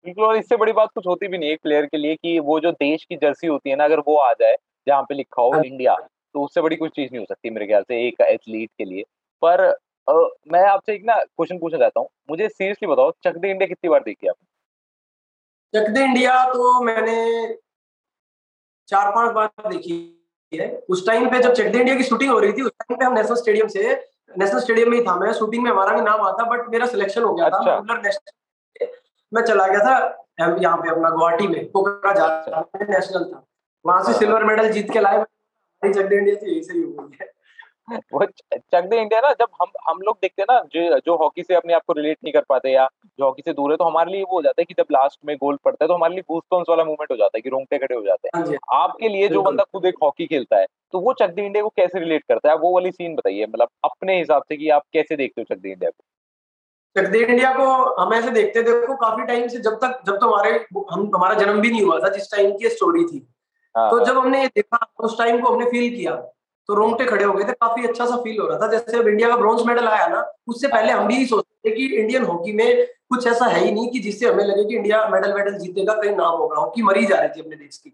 बिल्कुल 0.04 0.24
और 0.24 0.36
इससे 0.36 0.56
बड़ी 0.56 0.72
बात 0.72 0.88
कुछ 0.94 1.06
होती 1.06 1.28
भी 1.28 1.38
नहीं 1.38 1.50
एक 1.50 1.60
प्लेयर 1.62 1.86
के 1.86 1.96
लिए 1.96 2.14
कि 2.14 2.38
वो 2.40 2.58
जो 2.60 2.72
देश 2.72 3.04
की 3.04 3.16
जर्सी 3.16 3.46
होती 3.46 3.70
है 3.70 3.76
ना 3.76 3.84
अगर 3.84 4.00
वो 4.00 4.16
आ 4.16 4.32
जाए 4.32 4.56
जहाँ 4.86 5.02
पे 5.02 5.14
लिखा 5.14 5.42
हो 5.42 5.62
इंडिया 5.62 5.92
हाँ। 5.92 6.08
तो 6.36 6.42
उससे 6.44 6.60
बड़ी 6.60 6.76
कुछ 6.76 6.90
चीज़ 6.92 7.10
नहीं 7.10 7.18
हो 7.20 7.26
सकती 7.26 7.50
मेरे 7.50 7.66
ख्याल 7.66 7.82
से 7.82 8.06
एक 8.06 8.20
एथलीट 8.22 8.70
के 8.78 8.84
लिए। 8.84 9.02
पर 9.42 9.60
आ, 10.08 10.14
मैं 10.52 10.62
आपसे 10.62 10.94
एक 10.94 11.04
ना 11.04 11.14
क्वेश्चन 11.14 11.58
पूछना 11.58 11.78
चाहता 11.78 12.00
हूँ। 12.00 12.08
मुझे 12.30 12.48
सीरियसली 12.48 12.88
बताओ 12.88 13.10
चक 13.24 13.36
दे 13.36 13.50
इंडिया 13.50 13.66
कितनी 13.66 13.90
बार 13.90 14.02
देखी 14.02 14.28
आपने? 14.28 14.46
चक 15.74 15.88
दे 15.90 16.02
इंडिया 16.04 16.44
तो 16.50 16.80
मैंने 16.82 17.16
चार 18.88 19.10
पाँच 19.12 19.32
बार 19.32 19.68
देखी 19.68 19.96
है। 20.52 20.68
उस 20.88 21.06
टाइम 21.06 21.28
पे 21.30 21.38
जब 21.42 21.52
चक 21.52 21.66
दे 21.66 21.78
इंडिया 21.78 21.96
की 21.96 22.02
शूटिंग 22.02 22.32
हो 22.32 22.38
रही 22.38 22.52
थी 22.52 22.62
उस 22.62 22.72
टाइम 22.72 22.98
पे 22.98 23.04
हम 23.04 23.14
नेशनल 23.14 23.36
स्टेडियम 23.36 23.68
से 23.68 23.94
नेशनल 24.38 24.60
स्टेडियम 24.60 24.90
में 24.90 24.98
ही 24.98 25.04
था 25.04 25.16
मैं। 25.20 25.32
शूटिंग 25.32 25.62
में 25.64 25.70
हमारा 25.70 25.94
भी 25.94 26.02
नाम 26.02 26.20
आता 26.22 26.44
बट 26.50 26.68
मेरा 26.70 26.86
सिलेक्शन 26.86 27.22
हो 27.22 27.34
गया 27.34 27.46
अच्छा। 27.46 27.80
था 27.80 27.80
मैं 29.32 29.42
चला 29.42 29.66
गया 29.66 29.78
था 29.80 29.96
यहाँ 30.40 30.76
पे 30.76 30.90
अपना 30.90 31.10
गुवाहाटी 31.10 31.46
में 31.48 31.66
कोकराझार। 31.70 32.64
नेशनल 32.82 33.24
था। 33.24 33.44
वहाँ 33.84 34.02
से 34.04 34.12
सिल्वर 34.18 34.44
मेडल 34.44 34.70
जीत 34.72 34.90
के 34.92 35.00
लाए। 35.00 35.24
चक 35.92 36.04
दे 36.04 36.16
इंडिया 36.16 36.36
तो 36.36 36.46
यही 36.46 36.62
सही 36.62 36.82
हो 36.82 36.90
गई 36.90 37.16
है। 37.20 37.34
वो 38.12 38.24
चक 38.24 38.86
दे 38.90 39.00
इंडिया 39.00 39.20
ना 39.20 39.32
जब 39.32 39.48
हम 39.62 39.70
हम 39.88 40.00
लोग 40.02 40.16
देखते 40.22 40.42
हैं 40.42 40.46
ना 40.50 40.60
जो 40.72 40.98
जो 41.06 41.16
हॉकी 41.16 41.42
से 41.42 41.54
अपने 41.54 41.74
आप 41.74 41.82
को 41.86 41.92
रिलेट 41.92 42.18
नहीं 42.24 42.32
कर 42.32 42.44
पाते 42.48 42.70
या 42.70 42.88
जो 43.18 43.24
हॉकी 43.24 43.42
से 43.42 43.52
दूर 43.52 43.70
है 43.70 43.76
तो 43.76 43.84
हमारे 43.84 44.12
लिए 44.12 44.22
वो 44.22 44.36
हो 44.36 44.42
जाता 44.42 44.60
है 44.60 44.64
कि 44.64 44.74
जब 44.78 44.86
लास्ट 44.92 45.18
में 45.24 45.36
गोल 45.36 45.58
पड़ता 45.64 45.84
है 45.84 45.88
तो 45.88 45.94
हमारे 45.94 46.14
लिए 46.14 46.22
गूस्टम्स 46.28 46.66
वाला 46.68 46.84
मूवमेंट 46.84 47.10
हो 47.10 47.16
जाता 47.16 47.38
है 47.38 47.42
कि 47.42 47.48
रोंगटे 47.48 47.78
खड़े 47.78 47.94
हो 47.94 48.02
जाते 48.02 48.28
हैं। 48.28 48.44
हाँ 48.44 48.82
आपके 48.82 49.08
लिए 49.08 49.28
जो 49.28 49.42
बंदा 49.42 49.64
खुद 49.64 49.84
एक 49.84 49.94
हॉकी 50.02 50.26
खेलता 50.26 50.58
है 50.58 50.66
तो 50.92 51.00
वो 51.00 51.12
चक 51.12 51.30
दे 51.30 51.46
इंडिया 51.46 51.62
को 51.62 51.68
कैसे 51.68 51.98
रिलेट 51.98 52.24
करता 52.28 52.50
है? 52.50 52.56
वो 52.56 52.74
वाली 52.74 52.90
सीन 52.90 53.14
बताइए 53.14 53.46
मतलब 53.46 53.68
अपने 53.84 54.18
हिसाब 54.18 54.42
से 54.42 54.56
कि 54.56 54.68
आप 54.70 54.82
कैसे 54.92 55.16
देखते 55.16 55.40
हो 55.40 55.54
चक 55.54 55.60
दे 55.60 55.72
इंडिया 55.72 55.90
को? 55.90 56.04
चक 56.96 57.08
दे 57.10 57.18
इंडिया 57.18 57.52
को 57.52 57.64
हम 57.94 58.14
ऐसे 58.14 58.30
देखते 58.30 58.62
देखो 58.62 58.96
काफ़ी 58.96 59.24
टाइम 59.26 59.48
से 59.48 59.58
जब 59.58 59.74
तक 59.76 60.02
जब 60.06 60.18
तो 60.18 60.26
हमारे 60.26 60.50
हम 60.92 61.10
हमारा 61.14 61.34
जन्म 61.34 61.60
भी 61.60 61.70
नहीं 61.70 61.82
हुआ 61.82 61.98
था 61.98 62.08
जिस 62.08 62.30
टाइम 62.32 62.52
की 62.52 62.68
स्टोरी 62.68 63.04
थी। 63.04 63.26
तो 63.76 63.96
हाँ। 63.96 64.04
जब 64.04 64.18
हमने 64.18 64.40
ये 64.42 64.46
देखा 64.48 64.78
उस 65.00 65.18
टाइम 65.18 65.40
को 65.40 65.48
हमने 65.48 65.64
फील 65.70 65.94
किया 65.96 66.14
तो 66.68 66.74
रोंगटे 66.74 67.04
खड़े 67.04 67.24
हो 67.24 67.32
गए 67.32 67.44
थे। 67.44 67.52
काफ़ी 67.54 67.86
अच्छा 67.86 68.06
सा 68.06 68.16
फील 68.16 68.40
हो 68.40 68.46
रहा 68.46 68.58
था। 68.58 68.66
जैसे 68.68 68.98
अब 68.98 69.08
इंडिया 69.08 69.28
का 69.28 69.36
ब्रॉन्ज 69.36 69.62
मेडल 69.66 69.88
आया 69.88 70.06
ना 70.06 70.24
उससे 70.48 70.68
पहले 70.68 70.92
हम 70.92 71.06
भी 71.06 71.26
सोचते 71.26 71.70
थे 71.70 71.74
कि 71.74 71.84
इंडियन 71.96 72.24
हॉकी 72.24 72.52
में 72.52 72.86
कुछ 73.10 73.26
ऐसा 73.26 73.46
है 73.46 73.64
ही 73.64 73.70
नहीं 73.72 73.88
कि 73.90 73.98
जिससे 73.98 74.26
हमें 74.28 74.44
लगे 74.44 74.64
कि 74.64 74.76
इंडिया 74.76 75.06
मेडल 75.08 75.32
वेडल 75.32 75.58
जीतेगा 75.58 75.94
कहीं 75.94 76.16
नाम 76.16 76.34
होगा। 76.34 76.56
हॉकी 76.56 76.82
मरी 76.82 77.04
जा 77.06 77.18
रही 77.18 77.28
थी 77.28 77.40
अपने 77.40 77.56
देश 77.56 77.76
की। 77.76 77.90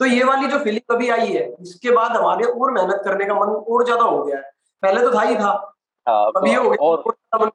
तो 0.00 0.06
ये 0.06 0.24
वाली 0.24 0.46
जो 0.48 0.58
फीलिंग 0.58 0.94
अभी 0.94 1.08
आई 1.10 1.26
है 1.28 1.48
इसके 1.62 1.90
बाद 1.90 2.16
हमारे 2.16 2.44
और 2.44 2.70
मेहनत 2.72 3.00
करने 3.04 3.24
का 3.24 3.34
मन 3.34 3.54
और 3.54 3.84
ज़्यादा 3.84 4.04
हो 4.04 4.22
गया 4.22 4.36
है। 4.36 4.50
पहले 4.82 5.02
तो 5.02 5.10
था 5.14 5.22
ही 5.22 5.34
था। 5.36 5.50
हाँ, 6.06 6.30
अभी 6.36 6.54
हो 6.54 6.70
गया 6.70 6.86
और 6.86 7.50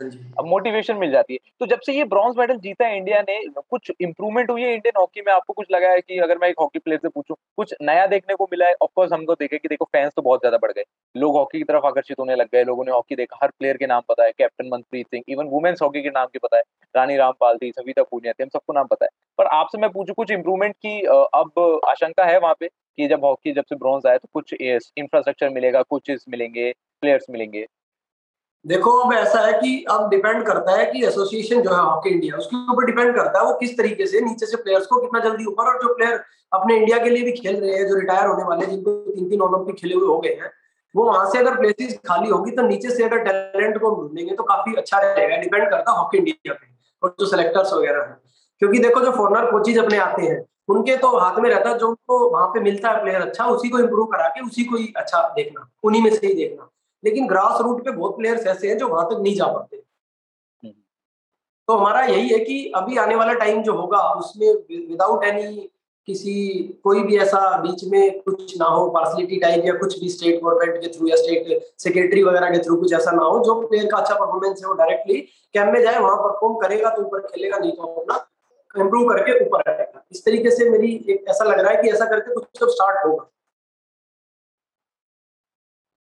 अब 0.00 0.46
मोटिवेशन 0.46 0.96
मिल 0.96 1.10
जाती 1.10 1.34
है। 1.34 1.38
तो 1.60 1.66
जब 1.66 1.80
से 1.80 1.92
ये 1.92 2.04
ब्रॉन्ज 2.06 2.36
मेडल 2.38 2.56
जीता 2.58 2.86
है 2.86 2.96
इंडिया 2.96 3.20
ने, 3.20 3.40
कुछ 3.60 3.90
इंप्रूवमेंट 3.92 4.50
हुई 4.50 4.62
है 4.62 4.72
इंडियन 4.72 4.98
हॉकी 4.98 5.20
में? 5.20 5.32
आपको 5.32 5.52
कुछ 5.52 5.66
लगा 5.72 5.88
है 5.90 6.00
कि 6.00 6.18
अगर 6.18 6.38
मैं 6.38 6.48
एक 6.48 6.60
हॉकी 6.60 6.78
प्लेयर 6.78 7.00
से 7.00 7.08
पूछूँ, 7.08 7.36
कुछ 7.56 7.74
नया 7.82 8.06
देखने 8.06 8.34
को 8.34 8.44
मिला 8.52 8.66
है? 8.66 8.74
ऑफकोर्स 8.82 9.12
हमको 9.12 9.34
देखे 9.34 9.58
कि 9.58 9.68
देखो 9.68 9.84
फैंस 9.86 10.12
तो 10.16 10.22
बहुत 10.22 10.40
ज़्यादा 10.40 10.58
बढ़ 10.58 10.72
गए। 10.72 10.84
लोग 11.14 11.36
हॉकी 11.36 11.58
की 11.58 11.64
तरफ़ 11.64 11.86
आकर्षित 11.86 12.18
होने 12.20 12.36
लग 12.36 12.48
गए, 12.52 12.64
लोगों 12.64 12.84
ने 12.84 12.92
हॉकी 12.92 13.16
देखा। 13.16 13.38
हर 13.42 13.50
प्लेयर 13.50 13.76
के 13.76 13.86
नाम 13.86 14.02
पता 14.08 14.24
है 14.24 14.32
captain 14.32 14.68
Manpreet 14.72 15.06
Singh 15.06 15.22
even 15.28 15.48
women's 15.48 15.82
hockey 15.82 16.02
के 16.02 16.10
नाम 16.10 16.26
के 16.26 16.38
पता 16.38 16.56
है, 16.56 16.62
रानी 16.94 17.16
रामपाल 17.16 17.56
थी, 17.56 17.70
सविता 17.72 18.02
पूनिया 18.02 18.32
थी, 18.32 18.42
हम 18.42 18.48
सबको 18.48 18.72
नाम 18.72 18.86
पता 18.86 19.04
है। 19.04 19.10
पर 19.38 19.46
आपसे 19.54 19.78
मैं 19.78 19.90
पूछू, 19.90 20.14
कुछ 20.14 20.30
इंप्रूवमेंट 20.32 20.74
की 20.76 21.00
अब 21.00 21.80
आशंका 21.88 22.24
है 22.24 22.38
वहाँ 22.38 22.54
पे 22.60 22.68
कि 22.68 23.08
जब 23.08 23.24
हॉकी 23.24 23.52
जब 23.52 23.64
से 23.64 23.76
ब्रॉन्ज 23.76 24.06
आया 24.06 24.18
तो 24.18 24.28
कुछ 24.32 24.54
इंफ्रास्ट्रक्चर 24.54 25.48
मिलेगा 25.50 25.82
कोचेस 25.84 26.24
मिलेंगे 26.28 26.72
प्लेयर्स 27.02 27.26
मिलेंगे। 27.30 27.66
देखो, 28.68 28.90
अब 28.92 29.12
ऐसा 29.14 29.40
है 29.40 29.52
कि 29.52 29.84
अब 29.90 30.08
डिपेंड 30.10 30.44
करता 30.46 30.72
है 30.76 30.84
कि 30.86 31.04
एसोसिएशन 31.06 31.60
जो 31.62 31.70
है 31.70 31.80
हॉकी 31.80 32.10
इंडिया 32.10 32.36
उसके 32.36 32.56
ऊपर 32.72 32.84
डिपेंड 32.84 33.14
करता 33.16 33.38
है 33.38 33.44
वो 33.46 33.52
किस 33.54 33.76
तरीके 33.78 34.06
से, 34.06 34.20
नीचे 34.20 34.46
से 34.46 34.56
प्लेयर्स 34.56 34.86
को 34.86 35.00
कितना 35.00 35.20
जल्दी 35.20 35.44
ऊपर 35.44 35.68
और 35.72 35.82
जो 35.82 35.94
प्लेयर 35.94 36.20
अपने 36.52 36.76
इंडिया 36.76 36.98
के 36.98 37.10
लिए 37.10 37.22
भी 37.24 37.32
खेल 37.32 37.56
रहे 37.56 37.72
हैं, 37.72 37.86
जो 37.88 37.94
रिटायर 37.94 38.26
होने 38.26 38.44
वाले 38.44 38.66
जिनको 38.66 38.92
तीन 39.10 39.28
तीन 39.30 39.40
ओलंपिक 39.40 39.76
खेले 39.76 39.94
हुए 39.94 40.06
हो 40.06 40.18
गए 40.18 40.30
हैं, 40.30 40.50
वो 40.94 41.04
वहाँ 41.04 41.30
से 41.30 41.38
अगर 41.38 41.58
प्लेसेस 41.60 41.98
खाली 42.06 42.28
होगी 42.28 42.50
तो 42.50 42.62
नीचे 42.62 42.90
से 42.90 43.04
अगर 43.04 43.18
टैलेंट 43.18 43.78
को 43.80 43.90
ढूंढेंगे 43.90 44.34
तो 44.34 44.42
काफ़ी 44.42 44.74
अच्छा 44.74 44.98
रहेगा। 44.98 45.36
डिपेंड 45.36 45.70
करता 45.70 45.90
है 45.90 45.98
हॉकी 45.98 46.18
इंडिया 46.18 46.52
पे 46.52 46.66
और 47.02 47.14
जो 47.20 47.26
सिलेक्टर्स 47.26 47.72
वगैरह 47.72 48.00
है। 48.00 48.16
क्योंकि 48.58 48.78
देखो, 48.78 49.00
जो 49.00 49.10
फॉरनर 49.10 49.50
कोचिज 49.50 49.78
अपने 49.78 49.98
आते 49.98 50.22
हैं, 50.22 50.44
उनके 50.68 50.96
तो 50.96 51.16
हाथ 51.18 51.38
में 51.38 51.50
रहता 51.50 51.68
है, 51.70 51.78
जो 51.78 51.88
उनको 51.88 52.28
वहाँ 52.30 52.46
पे 52.46 52.60
मिलता 52.60 52.90
है 52.90 53.02
प्लेयर 53.02 53.20
अच्छा 53.20 53.46
उसी 53.46 53.68
को 53.68 53.78
इम्प्रूव 53.78 54.06
करा 54.06 54.28
के 54.28 54.40
उसी 54.40 54.64
को 54.64 54.76
ही 54.76 54.92
अच्छा 54.96 55.22
देखना, 55.36 55.68
उन्हीं 55.84 56.02
में 56.02 56.10
से 56.10 56.26
ही 56.26 56.34
देखना। 56.34 56.68
लेकिन 57.04 57.26
ग्रास 57.26 57.60
रूट 57.60 57.84
पे 57.84 57.90
बहुत 57.90 58.16
प्लेयर्स 58.16 58.46
ऐसे 58.46 58.68
हैं 58.68 58.78
जो 58.78 58.88
वहाँ 58.88 59.06
तक 59.06 59.20
नहीं 59.20 59.34
जा 59.34 59.46
पाते। 59.46 59.76
तो 61.68 61.74
हमारा 61.74 62.02
यही 62.02 62.28
है 62.28 62.38
कि 62.38 62.72
अभी 62.76 62.96
आने 62.96 63.14
वाला 63.14 63.32
टाइम 63.32 63.62
जो 63.62 63.72
होगा 63.72 63.98
उसमें 64.12 64.52
विदाउट 64.88 65.24
एनी 65.24 65.70
किसी 66.08 66.58
कोई 66.84 67.02
भी 67.02 67.16
ऐसा 67.18 67.40
बीच 67.62 67.84
में 67.84 68.20
कुछ 68.20 68.58
ना 68.60 68.66
हो 68.66 68.88
पार्सलिटी 68.90 69.38
टाइप 69.40 69.64
या 69.64 69.72
कुछ 69.74 69.98
भी 70.00 70.08
स्टेट 70.08 70.40
गवर्नमेंट 70.42 70.80
के 70.82 70.88
थ्रू 70.88 71.08
या 71.08 71.16
स्टेट 71.16 71.66
सेक्रेटरी 71.78 72.22
वगैरह 72.22 72.50
के 72.50 72.58
थ्रू 72.58 72.76
कुछ 72.76 72.92
ऐसा 72.92 73.10
ना 73.10 73.22
हो 73.22 73.38
जो 73.44 73.54
प्लेयर 73.66 73.90
का 73.90 73.96
अच्छा 73.96 74.14
परफॉर्मेंस 74.14 74.62
है 74.62 74.68
वो 74.68 74.74
डायरेक्टली 74.74 75.20
कैंप 75.54 75.72
में 75.74 75.80
जाए 75.82 75.98
वहाँ 75.98 76.16
परफॉर्म 76.16 76.56
करेगा 76.58 76.90
तो 76.90 77.02
ऊपर 77.02 77.26
खेलेगा 77.26 77.58
नहीं 77.58 77.72
तो 77.72 77.82
अपना 77.82 78.16
इम्प्रूव 78.74 79.08
करके 79.08 79.44
ऊपर 79.44 79.70
आएगा। 79.70 80.04
इस 80.12 80.24
तरीके 80.24 80.50
से 80.50 80.68
मेरी 80.70 80.94
एक 81.08 81.24
ऐसा 81.28 81.44
लग 81.44 81.58
रहा 81.58 81.72
है 81.72 81.82
कि 81.82 81.88
ऐसा 81.88 82.04
करके 82.04 82.34
कुछ 82.34 82.44
तो 82.60 82.70
स्टार्ट 82.70 83.06
होगा। 83.06 83.30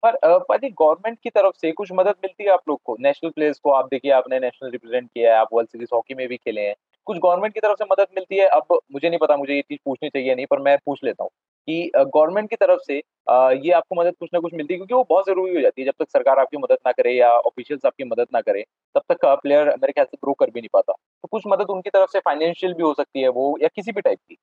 पर 0.05 0.15
पाजी 0.49 0.69
गवर्नमेंट 0.71 1.17
की 1.23 1.29
तरफ़ 1.29 1.55
से 1.61 1.71
कुछ 1.73 1.89
मदद 1.93 2.15
मिलती 2.23 2.43
है 2.43 2.49
आप 2.51 2.61
लोग 2.69 2.79
को? 2.85 2.95
नेशनल 2.99 3.29
प्लेयर्स 3.31 3.59
को 3.59 3.71
आप 3.71 3.85
देखिए, 3.91 4.11
आपने 4.11 4.39
नेशनल 4.39 4.71
रिप्रेजेंट 4.71 5.09
किया 5.09 5.33
है, 5.33 5.39
आप 5.39 5.49
वर्ल्ड 5.53 5.69
सीरीज़ 5.69 5.89
हॉकी 5.93 6.13
में 6.13 6.27
भी 6.27 6.37
खेले 6.37 6.61
हैं। 6.61 6.75
कुछ 7.07 7.17
गवर्नमेंट 7.17 7.53
की 7.53 7.59
तरफ़ 7.59 7.77
से 7.79 7.85
मदद 7.85 8.07
मिलती 8.15 8.37
है? 8.37 8.47
अब 8.49 8.79
मुझे 8.93 9.09
नहीं 9.09 9.19
पता, 9.19 9.37
मुझे 9.37 9.53
ये 9.55 9.61
चीज़ 9.61 9.79
पूछनी 9.85 10.09
चाहिए 10.09 10.35
नहीं, 10.35 10.45
पर 10.45 10.59
मैं 10.61 10.77
पूछ 10.85 11.03
लेता 11.03 11.23
हूँ 11.23 11.29
कि 11.67 11.91
गवर्नमेंट 11.97 12.49
की 12.49 12.55
तरफ़ 12.55 12.79
से 12.87 12.97
ये 13.59 13.71
आपको 13.71 13.95
मदद 13.95 14.13
कुछ 14.19 14.29
ना 14.33 14.39
कुछ 14.39 14.53
मिलती 14.53 14.73
है? 14.73 14.77
क्योंकि 14.77 14.93
वो 14.93 15.03
बहुत 15.09 15.25
ज़रूरी 15.27 15.55
हो 15.55 15.61
जाती 15.61 15.81
है। 15.81 15.85
जब 15.87 15.93
तक 15.99 16.09
सरकार 16.11 16.39
आपकी 16.39 16.57
मदद 16.57 16.77
ना 16.85 16.91
करे 16.91 17.13
या 17.13 17.29
ऑफिशियल्स 17.41 17.85
आपकी 17.85 18.03
मदद 18.05 18.27
ना 18.33 18.41
करे, 18.41 18.63
तब 18.95 19.01
तक 19.09 19.25
प्लेयर 19.41 19.67
मेरे 19.75 19.91
ख्याल 19.93 20.05
से 20.05 20.17
ग्रो 20.17 20.33
कर 20.33 20.49
भी 20.49 20.61
नहीं 20.61 20.69
पाता। 20.73 20.93
तो 20.93 21.27
कुछ 21.31 21.43
मदद 21.47 21.69
उनकी 21.69 21.89
तरफ़ 21.89 22.11
से 22.11 22.19
फाइनेंशियल 22.19 22.73
भी 22.73 22.83
हो 22.83 22.93
सकती 22.93 23.21
है 23.21 23.29
वो, 23.29 23.57
या 23.61 23.67
किसी 23.75 23.91
भी 23.91 24.01
टाइप 24.01 24.19
की। 24.19 24.37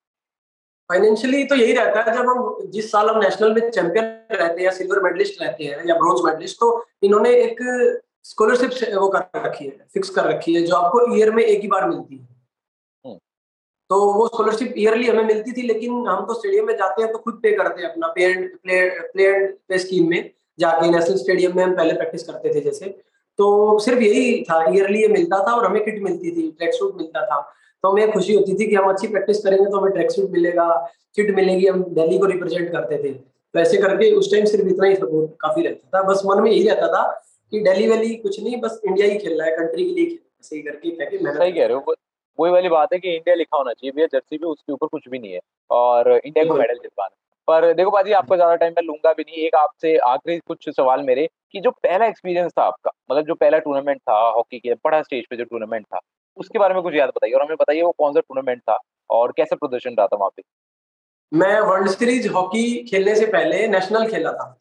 फाइनेंशियली 0.91 1.45
तो 1.45 1.55
यही 1.55 1.73
रहता 1.73 2.01
है 2.01 2.17
जब 2.17 2.29
हम 2.29 2.71
जिस 2.71 2.91
साल 2.93 3.09
हम 3.09 3.19
नेशनल 3.19 3.53
में 3.55 3.71
चैंपियन 3.71 4.05
रहते 4.33 4.53
हैं 4.53 4.65
या 4.65 4.71
सिल्वर 4.71 5.01
मेडलिस्ट 5.03 5.43
रहते 5.43 5.65
हैं 5.65 5.85
या 5.89 5.95
ब्रॉन्ज 5.95 6.21
मेडलिस्ट 6.25 6.57
तो 6.61 6.69
इन्होंने 7.03 7.31
एक 7.37 7.63
स्कॉलरशिप 8.25 8.99
वो 8.99 9.09
कर 9.09 9.47
रखी 9.47 9.65
है 9.65 9.87
फिक्स 9.95 10.11
कर 10.11 10.25
रखी 10.25 10.55
है 10.55 10.63
जो 10.63 10.75
आपको 10.77 11.15
ईयर 11.17 11.31
में 11.31 11.43
एक 11.45 11.61
ही 11.63 11.69
बार 11.69 11.89
मिलती 11.89 12.17
है। 12.17 12.23
हम्म। 13.05 13.17
तो 13.91 14.01
वो 14.13 14.27
स्कॉलरशिप 14.29 14.75
ईयरली 14.79 15.09
हमें 15.09 15.25
मिलती 15.25 15.53
थी 15.53 15.63
लेकिन 15.63 16.07
हम 16.09 16.27
तो 16.27 16.35
स्टेडियम 16.35 16.67
में 16.67 16.77
जाते 16.77 17.03
हैं 17.03 17.13
तो 17.13 17.19
खुद 17.19 17.41
पे 17.43 17.53
करते 17.57 17.83
हैं 17.83 17.91
अपना 17.91 18.13
pay 18.17 18.25
and 18.25 18.51
play 18.59 18.89
play 18.91 19.25
and 19.27 19.55
pay 19.69 19.79
scheme 19.79 20.11
में 20.11 20.31
जाके 20.59 20.91
नेशनल 20.91 21.17
स्टेडियम 21.17 21.57
में 21.57 21.65
हम 21.65 21.77
पहले 21.77 21.95
प्रैक्टिस 21.95 22.23
करते 22.23 22.55
थे 22.55 22.61
जैसे। 22.61 22.87
तो 23.39 23.79
सिर्फ़ 23.79 24.01
यही 24.01 24.43
था 24.45 24.65
ईयरली 24.71 25.01
ये 25.03 25.09
मिलता 25.09 25.39
था 25.39 25.53
और 25.57 25.67
हमें 25.67 25.85
किट 25.85 26.03
मिलती 26.03 26.31
थी 26.37 26.51
ट्रैक 26.51 26.75
सूट 26.75 26.97
मिलता 26.97 27.27
था। 27.27 27.41
तो 27.85 27.91
हमें 27.91 28.13
खुशी 28.13 28.35
होती 28.35 28.55
थी 28.55 28.67
कि 28.67 28.75
हम 28.75 28.89
अच्छी 28.89 29.09
प्रैक्टिस 29.09 29.43
करेंगे 29.45 29.65
तो 29.65 29.79
हमें 29.79 29.93
ट्रैक 29.93 30.11
सूट 30.11 30.31
मिलेगा 30.31 30.67
किट 31.17 31.35
मिलेगी 31.37 31.67
हम 31.67 31.83
दिल्ली 31.95 32.19
को 32.19 32.27
रिप्रेजेंट 32.27 32.71
करते 32.73 32.99
थे। 32.99 33.13
तो 33.13 33.59
ऐसे 33.61 33.77
करके 33.79 34.11
उस 34.17 34.31
टाइम 34.33 34.45
सिर्फ़ 34.45 34.69
इतना 34.69 34.87
ही 34.87 34.95
सपोर्ट 34.97 35.31
काफ़ी 35.41 35.63
रहता 35.63 35.99
था। 35.99 36.03
बस 36.03 36.23
मन 36.27 36.43
में 36.43 36.51
यही 36.51 36.69
रहता 36.69 36.89
था 36.89 37.03
कि 37.53 37.61
दिल्ली 37.61 37.89
वैली 37.89 38.15
कुछ 38.19 38.41
नहीं 38.41 38.61
बस 38.61 38.81
इंडिया 38.87 39.07
ही 39.07 39.19
खेल 39.19 39.39
रहा 39.39 39.49
है 39.49 39.57
कंट्री 39.57 39.85
के 39.85 39.91
लिए 39.91 40.07
खेल 40.07 40.19
सही 40.43 40.63
करके 40.63 41.19
सही 41.19 41.53
कह 41.53 41.67
रहे 41.67 41.75
हो। 41.75 41.95
वही 42.39 42.53
वाली 42.53 42.69
बात 42.69 42.93
है 42.93 42.99
कि 42.99 43.09
इंडिया 43.09 43.35
लिखा 43.35 43.57
होना 43.57 43.73
चाहिए 43.73 43.93
भैया 43.93 44.07
जर्सी 44.13 44.37
भी 44.37 44.47
उसके 44.47 44.73
ऊपर 44.73 44.87
कुछ 44.89 45.09
भी 45.09 45.19
नहीं 45.19 45.33
है 45.33 45.41
और 45.71 46.11
इंडिया 46.15 46.45
को 46.45 46.55
मेडल 46.55 46.75
जितवाना 46.75 47.15
पर 47.49 47.73
देखो 47.75 47.91
बाजी 47.91 48.13
आपका 48.13 48.37
ज़्यादा 48.37 48.55
टाइम 48.57 48.73
मैं 48.73 48.83
लूँगा 48.85 49.13
भी 49.13 49.23
नहीं। 49.23 49.45
एक 49.47 49.55
आपसे 49.57 49.97
आखिरी 50.07 50.39
कुछ 50.47 50.69
सवाल 50.71 51.03
मेरे 51.03 51.29
कि 51.53 51.61
जो 51.61 51.71
पहला 51.73 52.07
एक्सपीरियंस 52.07 52.53
था 52.59 52.63
आपका 52.63 52.91
मतलब 53.11 53.27
जो 53.27 53.35
पहला 53.35 53.59
टूर्नामेंट 53.59 54.01
था 54.01 54.19
हॉकी 54.31 54.59
के 54.59 54.75
बड़ा 54.85 55.03
स्टेज 55.03 55.27
पे 55.31 55.37
जो 55.37 55.45
टूर्नामेंट 55.45 55.87
था 55.87 56.01
उसके 56.37 56.59
बारे 56.59 56.75
में 56.75 56.83
कुछ 56.83 56.95
याद 56.95 57.09
बताइए 57.09 57.33
और 57.33 57.43
हमें 57.43 57.57
बताइए 57.57 57.83
वो 57.83 57.91
कौन 57.99 58.13
सा 58.13 58.21
टूर्नामेंट 58.21 58.61
था 58.63 58.79
और 59.11 59.33
कैसा 59.37 59.57
प्रदर्शन 59.57 59.95
रहा 59.99 60.07
था 60.07 60.17
वहाँ 60.17 60.31
पे? 60.37 60.43
मैं 61.33 61.61
वर्ल्ड 61.61 61.89
सीरीज़ 61.91 62.29
हॉकी 62.29 62.63
खेलने 62.85 63.15
से 63.17 63.27
पहले 63.27 63.67
नेशनल 63.69 64.07
खेला 64.09 64.33
था। 64.33 64.57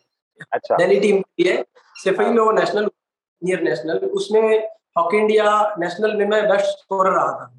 अच्छा। 0.53 0.75
दिल्ली 0.75 0.99
टीम 0.99 1.21
की 1.21 1.43
है। 1.43 1.63
सिफई 1.95 2.25
में 2.25 2.39
वो 2.39 2.51
नेशनल 2.51 2.89
नियर 3.41 3.61
नेशनल 3.63 3.97
उसमें 3.97 4.41
हॉकी 4.97 5.17
इंडिया 5.17 5.75
नेशनल 5.79 6.15
में 6.15 6.25
मैं 6.27 6.47
बेस्ट 6.49 6.65
स्कोरर 6.79 7.11
रहा 7.11 7.31
था। 7.31 7.51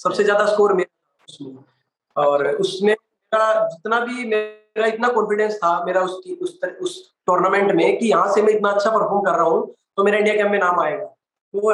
सबसे 0.00 0.24
ज़्यादा 0.24 0.46
स्कोर 0.46 0.72
मेरा 0.74 1.24
उसमें। 1.28 1.56
और 2.16 2.46
उसमें 2.48 2.92
मेरा 2.92 3.68
जितना 3.68 4.00
भी 4.00 4.24
मेरा 4.24 4.86
इतना 4.86 5.08
कॉन्फिडेंस 5.08 5.54
था 5.56 5.84
मेरा 5.84 6.00
उसकी 6.02 6.34
उस 6.36 6.58
उस 6.80 7.00
टूर्नामेंट 7.26 7.72
में 7.72 7.98
कि 7.98 8.08
यहाँ 8.08 8.32
से 8.34 8.42
मैं 8.42 8.52
इतना 8.52 8.70
अच्छा 8.70 8.90
परफॉर्म 8.90 9.24
कर 9.24 9.36
रहा 9.36 9.46
हूँ 9.46 9.66
तो 9.96 10.04
मेरा 10.04 10.18
इंडिया 10.18 10.34
कैंप 10.36 10.50
में 10.50 10.58
नाम 10.58 10.80
आएगा। 10.80 11.14
वो 11.60 11.72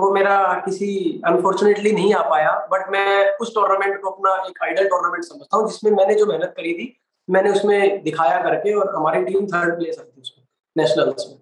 वो 0.00 0.12
मेरा 0.12 0.36
किसी 0.64 0.88
अनफॉर्चुनेटली 1.26 1.92
नहीं 1.92 2.14
आ 2.14 2.22
पाया 2.30 2.52
बट 2.72 2.90
मैं 2.90 3.36
उस 3.36 3.54
टूर्नामेंट 3.54 4.00
को 4.02 4.10
अपना 4.10 4.34
एक 4.48 4.62
आइडल 4.62 4.88
टूर्नामेंट 4.88 5.24
समझता 5.24 5.56
हूँ 5.56 5.70
जिसमें 5.70 5.90
मैंने 5.92 6.14
जो 6.14 6.26
मेहनत 6.26 6.54
करी 6.56 6.74
थी 6.74 6.96
मैंने 7.28 7.50
उसमें 7.50 8.02
दिखाया 8.02 8.42
करके 8.42 8.74
और 8.74 8.94
हमारी 8.96 9.24
टीम 9.24 9.46
थर्ड 9.46 9.78
प्लेस 9.78 9.98
आई 9.98 10.04
थी 10.06 10.20
उसमें 10.20 10.44
नेशनल्स 10.76 11.26
में। 11.28 11.38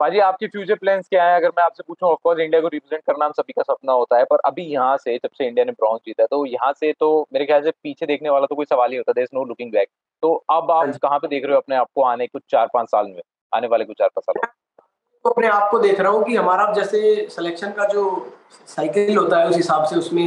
भाजी 0.00 0.18
आपके 0.18 0.46
फ्यूचर 0.46 0.74
प्लान्स 0.74 1.08
क्या 1.08 1.24
है? 1.24 1.36
अगर 1.36 1.48
मैं 1.48 1.64
आपसे 1.64 1.82
पूछूँ 1.88 2.08
ऑफ़ 2.08 2.18
कोर्स 2.24 2.40
इंडिया 2.40 2.60
को 2.60 2.68
रिप्रेजेंट 2.68 3.02
करना 3.06 3.24
हम 3.24 3.32
सभी 3.32 3.52
का 3.52 3.62
सपना 3.62 3.92
होता 3.92 4.18
है 4.18 4.24
पर 4.24 4.38
अभी 4.44 4.62
यहाँ 4.62 4.96
से 4.96 5.16
जब 5.16 5.30
से 5.38 5.46
इंडिया 5.48 5.64
ने 5.64 5.72
ब्रॉन्ज 5.72 6.00
जीता 6.06 6.22
है 6.22 6.26
तो 6.26 6.44
यहाँ 6.46 6.72
से 6.72 6.92
तो 7.00 7.08
मेरे 7.32 7.46
ख्याल 7.46 7.62
से 7.62 7.70
पीछे 7.70 8.06
देखने 8.06 8.30
वाला 8.30 8.46
तो 8.46 8.54
कोई 8.54 8.64
सवाल 8.64 8.90
ही 8.90 8.96
होता 8.96 9.20
है 9.20 9.24
नो 9.34 9.44
लुकिंग 9.44 9.72
बैक 9.72 9.88
तो 10.22 10.32
अब 10.50 10.70
आप 10.70 10.86
हाँ 10.86 10.92
कहाँ 11.02 11.18
पे 11.18 11.28
देख 11.28 11.44
रहे 11.44 11.54
हो 11.54 11.60
अपने 11.60 11.76
आपको 11.76 12.02
आने 12.02 12.26
कुछ 12.26 12.42
चार 12.50 12.66
पाँच 12.74 12.88
साल 12.88 13.06
में? 13.06 13.22
आने 13.52 13.66
वाले 13.66 13.84
कुछ 13.84 13.96
चार 13.98 14.08
पाँच 14.08 14.24
साल 14.24 14.40
में 14.40 14.48
तो 15.24 15.30
अपने 15.30 15.46
आप 15.48 15.68
को 15.70 15.78
देख 15.78 16.00
रहा 16.00 16.12
हूँ 16.12 16.24
कि 16.24 16.36
हमारा 16.36 16.72
जैसे 16.72 17.26
सिलेक्शन 17.30 17.70
का 17.70 17.86
जो 17.86 18.04
साइकिल 18.66 19.16
होता 19.16 19.38
है, 19.38 19.48
उस 19.48 19.56
हिसाब 19.56 19.84
से 19.84 19.96
उसमें 19.96 20.24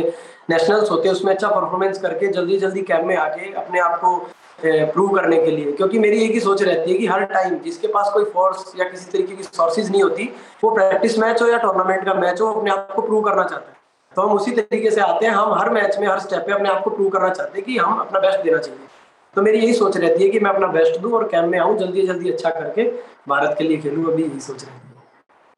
नेशनल्स 0.50 0.92
होते 0.92 1.08
हैं, 1.08 1.16
उसमें 1.16 1.34
अच्छा 1.34 1.48
परफॉर्मेंस 1.50 2.00
करके 2.00 2.28
जल्दी 2.28 2.58
जल्दी 2.58 2.82
कैम्प 2.82 3.06
में 3.06 3.16
आके 3.18 3.54
अपने 3.54 3.80
आप 3.80 4.00
को 4.02 4.16
प्रूव 4.94 5.16
करने 5.16 5.38
के 5.38 5.52
लिए। 5.52 5.72
क्योंकि 5.72 6.00
मेरी 6.00 6.24
एक 6.26 6.32
ही 6.32 6.40
सोच 6.40 6.62
रहती 6.64 6.92
है 6.92 6.98
कि 6.98 7.08
हर 7.08 7.24
टाइम 7.26 7.58
जिसके 7.60 7.88
पास 7.88 8.12
कोई 8.14 8.24
फोर्स 8.24 8.74
या 8.80 8.90
किसी 8.90 9.12
तरीके 9.12 9.36
की 9.36 9.44
सोर्सेज 9.44 9.92
नहीं 9.92 10.04
होती, 10.04 10.30
वो 10.64 10.72
प्रैक्टिस 10.72 11.18
मैच 11.20 11.42
हो 11.42 11.48
या 11.48 11.58
टूर्नामेंट 11.58 12.06
का 12.06 12.14
मैच 12.14 12.42
हो 12.42 12.52
अपने 12.54 12.72
आप 12.72 12.92
को 12.96 13.02
प्रूव 13.02 13.24
करना 13.24 13.44
चाहता 13.44 13.70
है। 13.70 13.82
तो 14.14 14.22
हम 14.22 14.36
उसी 14.36 14.52
तरीके 14.52 14.92
से 14.92 15.02
आते 15.02 15.26
हैं, 15.26 15.34
हम 15.34 15.54
हर 15.54 15.70
मैच 15.70 15.98
में, 16.00 16.08
हर 16.08 16.20
स्टेप 16.20 16.46
पे 16.46 16.52
अपने 16.52 16.70
आप 16.70 16.84
को 16.84 16.90
प्रूव 16.90 17.10
करना 17.10 17.30
चाहते 17.30 17.58
हैं 17.58 17.66
कि 17.66 17.78
हम 17.78 18.00
अपना 18.00 18.20
बेस्ट 18.20 18.44
देना 18.44 18.58
चाहिए। 18.58 18.88
तो 19.36 19.42
मेरी 19.42 19.60
यही 19.60 19.74
सोच 19.74 19.98
रहती 19.98 20.24
है 20.24 20.30
कि 20.30 20.40
मैं 20.40 20.52
अपना 20.52 20.68
बेस्ट 20.68 21.00
दूँ 21.00 21.12
और 21.12 21.28
कैम्प 21.28 21.52
में 21.52 21.60
आऊँ 21.60 21.78
जल्दी 21.78 22.08
जल्दी 22.08 22.32
अच्छा 22.32 22.50
करके 22.50 22.84
भारत 23.28 23.56
के 23.58 23.64
लिए 23.64 23.78
खेलूँ, 23.78 24.12
अभी 24.14 24.24
यही 24.24 24.40
सोच 24.40 24.64
रहे 24.64 24.74
है। 24.74 24.83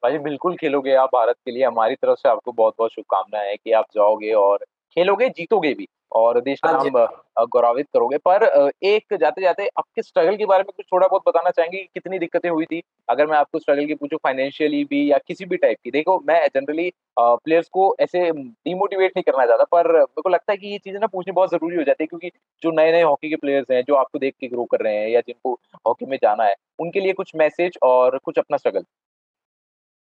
भाई 0.02 0.18
बिल्कुल 0.20 0.56
खेलोगे 0.56 0.94
आप 0.96 1.08
भारत 1.10 1.36
के 1.44 1.50
लिए। 1.50 1.64
हमारी 1.64 1.94
तरफ़ 1.96 2.18
से 2.18 2.28
आपको 2.28 2.52
बहुत 2.52 2.74
बहुत 2.78 2.90
शुभकामनाएँ 2.92 3.48
है 3.50 3.56
कि 3.56 3.72
आप 3.72 3.84
जाओगे 3.94 4.32
और 4.34 4.64
खेलोगे 4.96 5.28
जीतोगे 5.30 5.72
भी 5.74 5.86
और 6.12 6.40
देश 6.40 6.60
का 6.60 6.70
हाँ 6.70 6.72
नाम 6.72 7.46
गौरवित 7.48 7.86
करोगे। 7.92 8.18
पर 8.18 8.44
एक 8.84 9.14
जाते 9.20 9.40
जाते 9.42 9.66
आपके 9.78 10.02
स्ट्रगल 10.02 10.36
के 10.36 10.46
बारे 10.46 10.62
में 10.62 10.72
कुछ 10.76 10.86
थोड़ा 10.92 11.06
बहुत 11.06 11.22
बताना 11.26 11.50
चाहेंगे 11.50 11.78
कि 11.78 11.88
कितनी 11.94 12.18
दिक्कतें 12.18 12.48
हुई 12.50 12.64
थी? 12.66 12.80
अगर 13.08 13.26
मैं 13.26 13.36
आपको 13.38 13.58
स्ट्रगल 13.58 13.86
की 13.86 13.94
पूछूँ 13.94 14.18
फाइनेंशियली 14.24 14.82
भी 14.84 15.10
या 15.10 15.18
किसी 15.26 15.44
भी 15.44 15.56
टाइप 15.56 15.78
की। 15.84 15.90
देखो 15.90 16.18
मैं 16.28 16.40
जनरली 16.54 16.90
प्लेयर्स 17.18 17.68
को 17.72 17.94
ऐसे 18.00 18.30
डिमोटिवेट 18.32 19.12
नहीं 19.16 19.22
करना 19.22 19.46
चाहता 19.46 19.64
पर 19.72 19.92
मेरे 19.92 20.22
को 20.22 20.28
लगता 20.28 20.52
है 20.52 20.56
कि 20.58 20.68
ये 20.68 20.78
चीज़ें 20.78 20.98
ना 21.00 21.06
पूछनी 21.06 21.32
बहुत 21.32 21.50
ज़रूरी 21.50 21.76
हो 21.76 21.82
जाती 21.82 22.04
है 22.04 22.06
क्योंकि 22.06 22.30
जो 22.62 22.70
नए 22.72 22.92
नए 22.92 23.02
हॉकी 23.02 23.30
के 23.30 23.36
प्लेयर्स 23.36 23.70
हैं 23.70 23.82
जो 23.84 23.94
आपको 23.94 24.18
देख 24.18 24.34
के 24.40 24.48
ग्रो 24.48 24.64
कर 24.66 24.80
रहे 24.80 24.94
हैं 24.96 25.08
या 25.08 25.20
जिनको 25.20 25.52
हॉकी 25.86 26.06
में 26.06 26.16
जाना 26.22 26.44
है 26.44 26.54
उनके 26.78 27.00
लिए 27.00 27.12
कुछ 27.14 27.32
मैसेज 27.36 27.78
और 27.82 28.18
कुछ 28.18 28.38
अपना 28.38 28.56
स्ट्रगल 28.56 28.84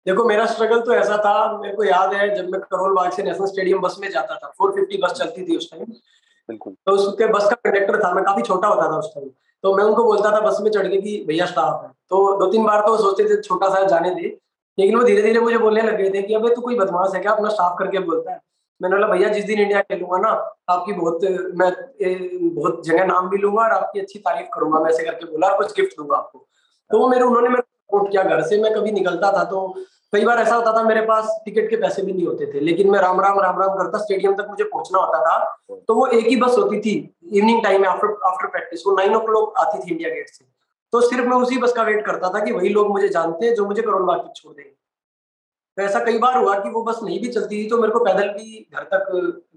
देखो 0.06 0.24
मेरा 0.24 0.44
स्ट्रगल 0.46 0.80
तो 0.80 0.92
ऐसा 0.94 1.16
था 1.18 1.36
मेरे 1.58 1.74
को 1.76 1.84
याद 1.84 2.12
है 2.14 2.34
जब 2.34 2.48
मैं 2.50 2.60
करोल 2.62 2.94
बाग 2.94 3.10
से 3.12 3.22
नेशनल 3.22 3.46
स्टेडियम 3.46 3.80
बस 3.80 3.96
में 4.00 4.08
जाता 4.10 4.34
था। 4.34 4.52
450 4.54 5.00
बस 5.02 5.12
चलती 5.12 5.44
थी 5.46 5.56
उस 5.56 5.70
टाइम 5.70 5.84
तो 6.48 6.92
उसके 6.92 7.26
बस 7.26 7.44
का 7.44 7.54
कंडक्टर 7.60 7.98
था 8.02 8.12
मैं 8.14 8.24
काफ़ी 8.24 8.42
छोटा 8.42 8.68
होता 8.68 8.90
था 8.90 8.98
उस 8.98 9.10
टाइम 9.14 9.28
तो 9.64 9.74
मैं 9.76 9.84
उनको 9.84 10.04
बोलता 10.04 10.30
था 10.32 10.40
बस 10.40 10.58
में 10.62 10.70
चढ़ 10.70 10.86
के 10.88 11.00
कि 11.00 11.24
भैया 11.28 11.46
स्टाफ 11.46 11.82
है। 11.84 11.90
तो 12.10 12.38
दो 12.38 12.46
तीन 12.52 12.64
बार 12.64 12.80
तो 12.80 12.96
सोचते 12.96 13.24
थे 13.24 13.40
छोटा 13.42 13.68
सा 13.68 13.82
जाने 13.86 14.10
दे। 14.14 14.36
लेकिन 14.78 14.96
वो 14.96 15.02
धीरे 15.04 15.22
धीरे 15.22 15.40
मुझे 15.40 15.58
बोलने 15.58 15.82
लग 15.82 15.96
गए 15.96 16.10
थे 16.10 16.22
कि 16.22 16.34
अबे 16.34 16.54
तू 16.54 16.60
कोई 16.60 16.74
बदमाश 16.78 17.14
है 17.14 17.20
क्या? 17.20 17.32
अपना 17.32 17.48
स्टाफ 17.48 17.76
करके 17.78 17.98
बोलता 18.00 18.32
है। 18.32 18.40
मैंने 18.80 18.96
बोला 18.96 19.06
भैया 19.08 19.28
जिस 19.28 19.44
दिन 19.44 19.60
इंडिया 19.60 19.80
खेलूँगा 19.82 20.18
ना 20.18 20.28
आपकी 20.68 20.92
बहुत 20.92 21.24
मैं 21.54 21.70
बहुत 22.54 22.84
जगह 22.86 23.04
नाम 23.06 23.28
भी 23.30 23.38
लूँगा 23.38 23.62
और 23.62 23.70
आपकी 23.72 24.00
अच्छी 24.00 24.18
तारीफ़ 24.18 24.48
करूँगा। 24.54 24.80
मैं 24.80 24.90
ऐसे 24.90 25.04
करके 25.04 25.26
बोला 25.26 25.56
कुछ 25.56 25.72
गिफ्ट 25.76 25.96
दूँगा 25.98 26.16
आपको। 26.16 26.46
तो 26.90 26.98
वो 26.98 27.08
मेरे 27.08 27.24
उन्होंने 27.24 27.48
मेरे 27.48 27.62
सपोर्ट 27.62 28.10
किया। 28.10 28.22
घर 28.22 28.42
से 28.42 28.60
मैं 28.62 28.74
कभी 28.74 28.92
निकलता 28.92 29.32
था 29.32 29.44
तो 29.44 29.66
कई 30.12 30.24
बार 30.24 30.38
ऐसा 30.38 30.54
होता 30.54 30.72
था 30.72 30.82
मेरे 30.82 31.00
पास 31.06 31.28
टिकट 31.44 31.68
के 31.70 31.76
पैसे 31.76 32.02
भी 32.02 32.12
नहीं 32.12 32.26
होते 32.26 32.46
थे 32.52 32.60
लेकिन 32.60 32.90
मैं 32.90 33.00
राम 33.00 33.20
राम 33.20 33.38
राम 33.40 33.60
राम 33.60 33.76
करता 33.78 33.98
स्टेडियम 33.98 34.34
तक 34.34 34.46
मुझे 34.50 34.64
पहुँचना 34.64 34.98
होता 34.98 35.20
था 35.20 35.76
तो 35.88 35.94
वो 35.94 36.06
एक 36.08 36.26
ही 36.26 36.36
बस 36.36 36.56
होती 36.58 36.80
थी 36.80 36.92
इवनिंग 37.32 37.62
टाइम 37.62 37.80
में 37.82 37.88
आफ्टर 37.88 38.14
आफ्टर 38.26 38.46
प्रैक्टिस 38.48 38.86
वो 38.86 38.96
नाइन 38.96 39.16
ओ 39.16 39.44
आती 39.58 39.78
थी 39.78 39.90
इंडिया 39.92 40.10
गेट 40.10 40.28
से। 40.28 40.44
तो 40.92 41.00
सिर्फ़ 41.00 41.26
मैं 41.26 41.36
उसी 41.36 41.58
बस 41.58 41.72
का 41.72 41.82
वेट 41.82 42.04
करता 42.06 42.28
था 42.28 42.44
कि 42.44 42.52
वही 42.52 42.68
लोग 42.68 42.88
मुझे 42.88 43.08
जानते 43.08 43.46
हैं 43.46 43.54
जो 43.54 43.64
मुझे 43.66 43.82
करोल 43.82 44.02
बाग 44.02 44.28
छोड़ 44.36 44.52
देंगे। 44.54 44.70
तो 44.70 45.82
ऐसा 45.82 46.04
कई 46.04 46.18
बार 46.18 46.36
हुआ 46.38 46.58
कि 46.58 46.70
वो 46.70 46.82
बस 46.82 47.00
नहीं 47.02 47.20
भी 47.20 47.28
चलती 47.28 47.62
थी 47.64 47.68
तो 47.68 47.78
मेरे 47.78 47.92
को 47.92 48.04
पैदल 48.04 48.28
भी 48.28 48.66
घर 48.74 48.82
तक 48.92 49.10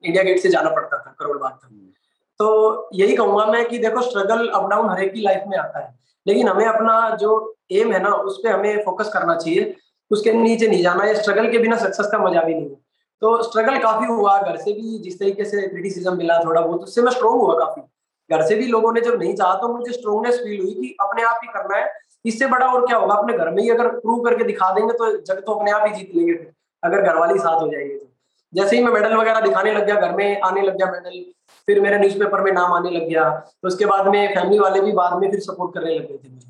इंडिया 0.03 0.23
गेट 0.23 0.39
से 0.39 0.49
जाना 0.49 0.69
पड़ता 0.69 0.97
था 0.97 1.15
करोल 1.19 1.37
बाग 1.37 1.51
तक। 1.53 1.93
तो 2.39 2.89
यही 2.93 3.15
कहूँगा 3.15 3.45
मैं 3.45 3.67
कि 3.69 3.77
देखो 3.77 4.01
स्ट्रगल 4.01 4.47
अप 4.47 4.69
डाउन 4.69 4.89
हर 4.89 5.03
एक 5.03 5.13
की 5.13 5.21
लाइफ 5.21 5.43
में 5.47 5.57
आता 5.57 5.79
है 5.79 5.97
लेकिन 6.25 6.47
हमें 6.47 6.65
अपना 6.65 6.97
जो 7.15 7.31
एम 7.71 7.91
है 7.91 8.01
ना 8.03 8.09
उस 8.09 8.39
पर 8.43 8.51
हमें 8.51 8.83
फोकस 8.85 9.09
करना 9.13 9.35
चाहिए। 9.35 9.75
उसके 10.11 10.33
नीचे 10.33 10.67
नहीं 10.67 10.81
जाना 10.83 11.03
है 11.03 11.13
स्ट्रगल 11.15 11.51
के 11.51 11.57
बिना 11.57 11.77
सक्सेस 11.77 12.07
का 12.11 12.17
मज़ा 12.19 12.41
भी 12.43 12.53
नहीं 12.53 12.69
है। 12.69 12.75
तो 13.21 13.41
स्ट्रगल 13.43 13.77
काफ़ी 13.79 14.07
हुआ, 14.07 14.37
घर 14.41 14.57
से 14.57 14.73
भी 14.73 14.97
जिस 14.99 15.19
तरीके 15.19 15.45
से 15.45 15.67
क्रिटिसिज्म 15.67 16.15
मिला 16.17 16.39
थोड़ा 16.43 16.61
बहुत, 16.61 16.83
उससे 16.83 17.01
मैं 17.01 17.11
स्ट्रॉन्ग 17.11 17.41
हुआ 17.41 17.55
काफ़ी। 17.55 17.81
घर 18.29 18.41
से 18.43 18.55
भी 18.55 18.65
लोगों 18.67 18.91
ने 18.93 19.01
जब 19.01 19.19
नहीं 19.19 19.33
चाहा 19.35 19.55
तो 19.55 19.67
मुझे 19.69 19.91
स्ट्रॉन्गनेस 19.93 20.35
फील 20.35 20.61
हुई 20.61 20.73
कि 20.73 20.95
अपने 21.01 21.23
आप 21.23 21.39
ही 21.43 21.47
करना 21.53 21.77
है। 21.77 21.89
इससे 22.25 22.47
बड़ा 22.47 22.65
और 22.67 22.85
क्या 22.87 22.97
होगा, 22.97 23.15
अपने 23.15 23.33
घर 23.33 23.49
में 23.49 23.61
ही 23.63 23.69
अगर 23.69 23.87
प्रूव 23.89 24.23
करके 24.23 24.43
दिखा 24.43 24.73
देंगे 24.73 24.93
तो 24.93 25.11
जग 25.17 25.43
तो 25.45 25.51
अपने 25.51 25.71
आप 25.71 25.85
ही 25.87 25.93
जीत 25.93 26.15
लेंगे 26.15 26.33
फिर, 26.33 26.51
अगर 26.83 27.01
घर 27.01 27.17
वाले 27.17 27.37
साथ 27.39 27.61
हो 27.61 27.67
जाएँगे 27.67 27.95
तो। 27.95 28.05
जैसे 28.53 28.75
ही 28.75 28.83
मैं 28.83 28.91
मेडल 28.91 29.15
वगैरह 29.15 29.39
दिखाने 29.39 29.73
लग 29.73 29.85
गया, 29.85 29.95
घर 29.95 30.15
में 30.15 30.41
आने 30.41 30.61
लग 30.61 30.77
गया 30.77 30.91
मेडल 30.91 31.23
फिर 31.67 31.79
मेरे 31.81 31.97
न्यूज़पेपर 31.99 32.41
में 32.41 32.51
नाम 32.51 32.73
आने 32.73 32.89
लग 32.89 33.07
गया 33.07 33.29
तो 33.31 33.67
उसके 33.67 33.85
बाद 33.85 34.07
में 34.07 34.33
फैमिली 34.35 34.59
वाले 34.59 34.81
भी 34.81 34.91
बाद 34.93 35.17
में 35.19 35.29
फिर 35.31 35.39
सपोर्ट 35.39 35.73
करने 35.73 35.95
लग 35.95 36.07
गए 36.07 36.17
थे 36.17 36.29
मुझे। 36.29 36.47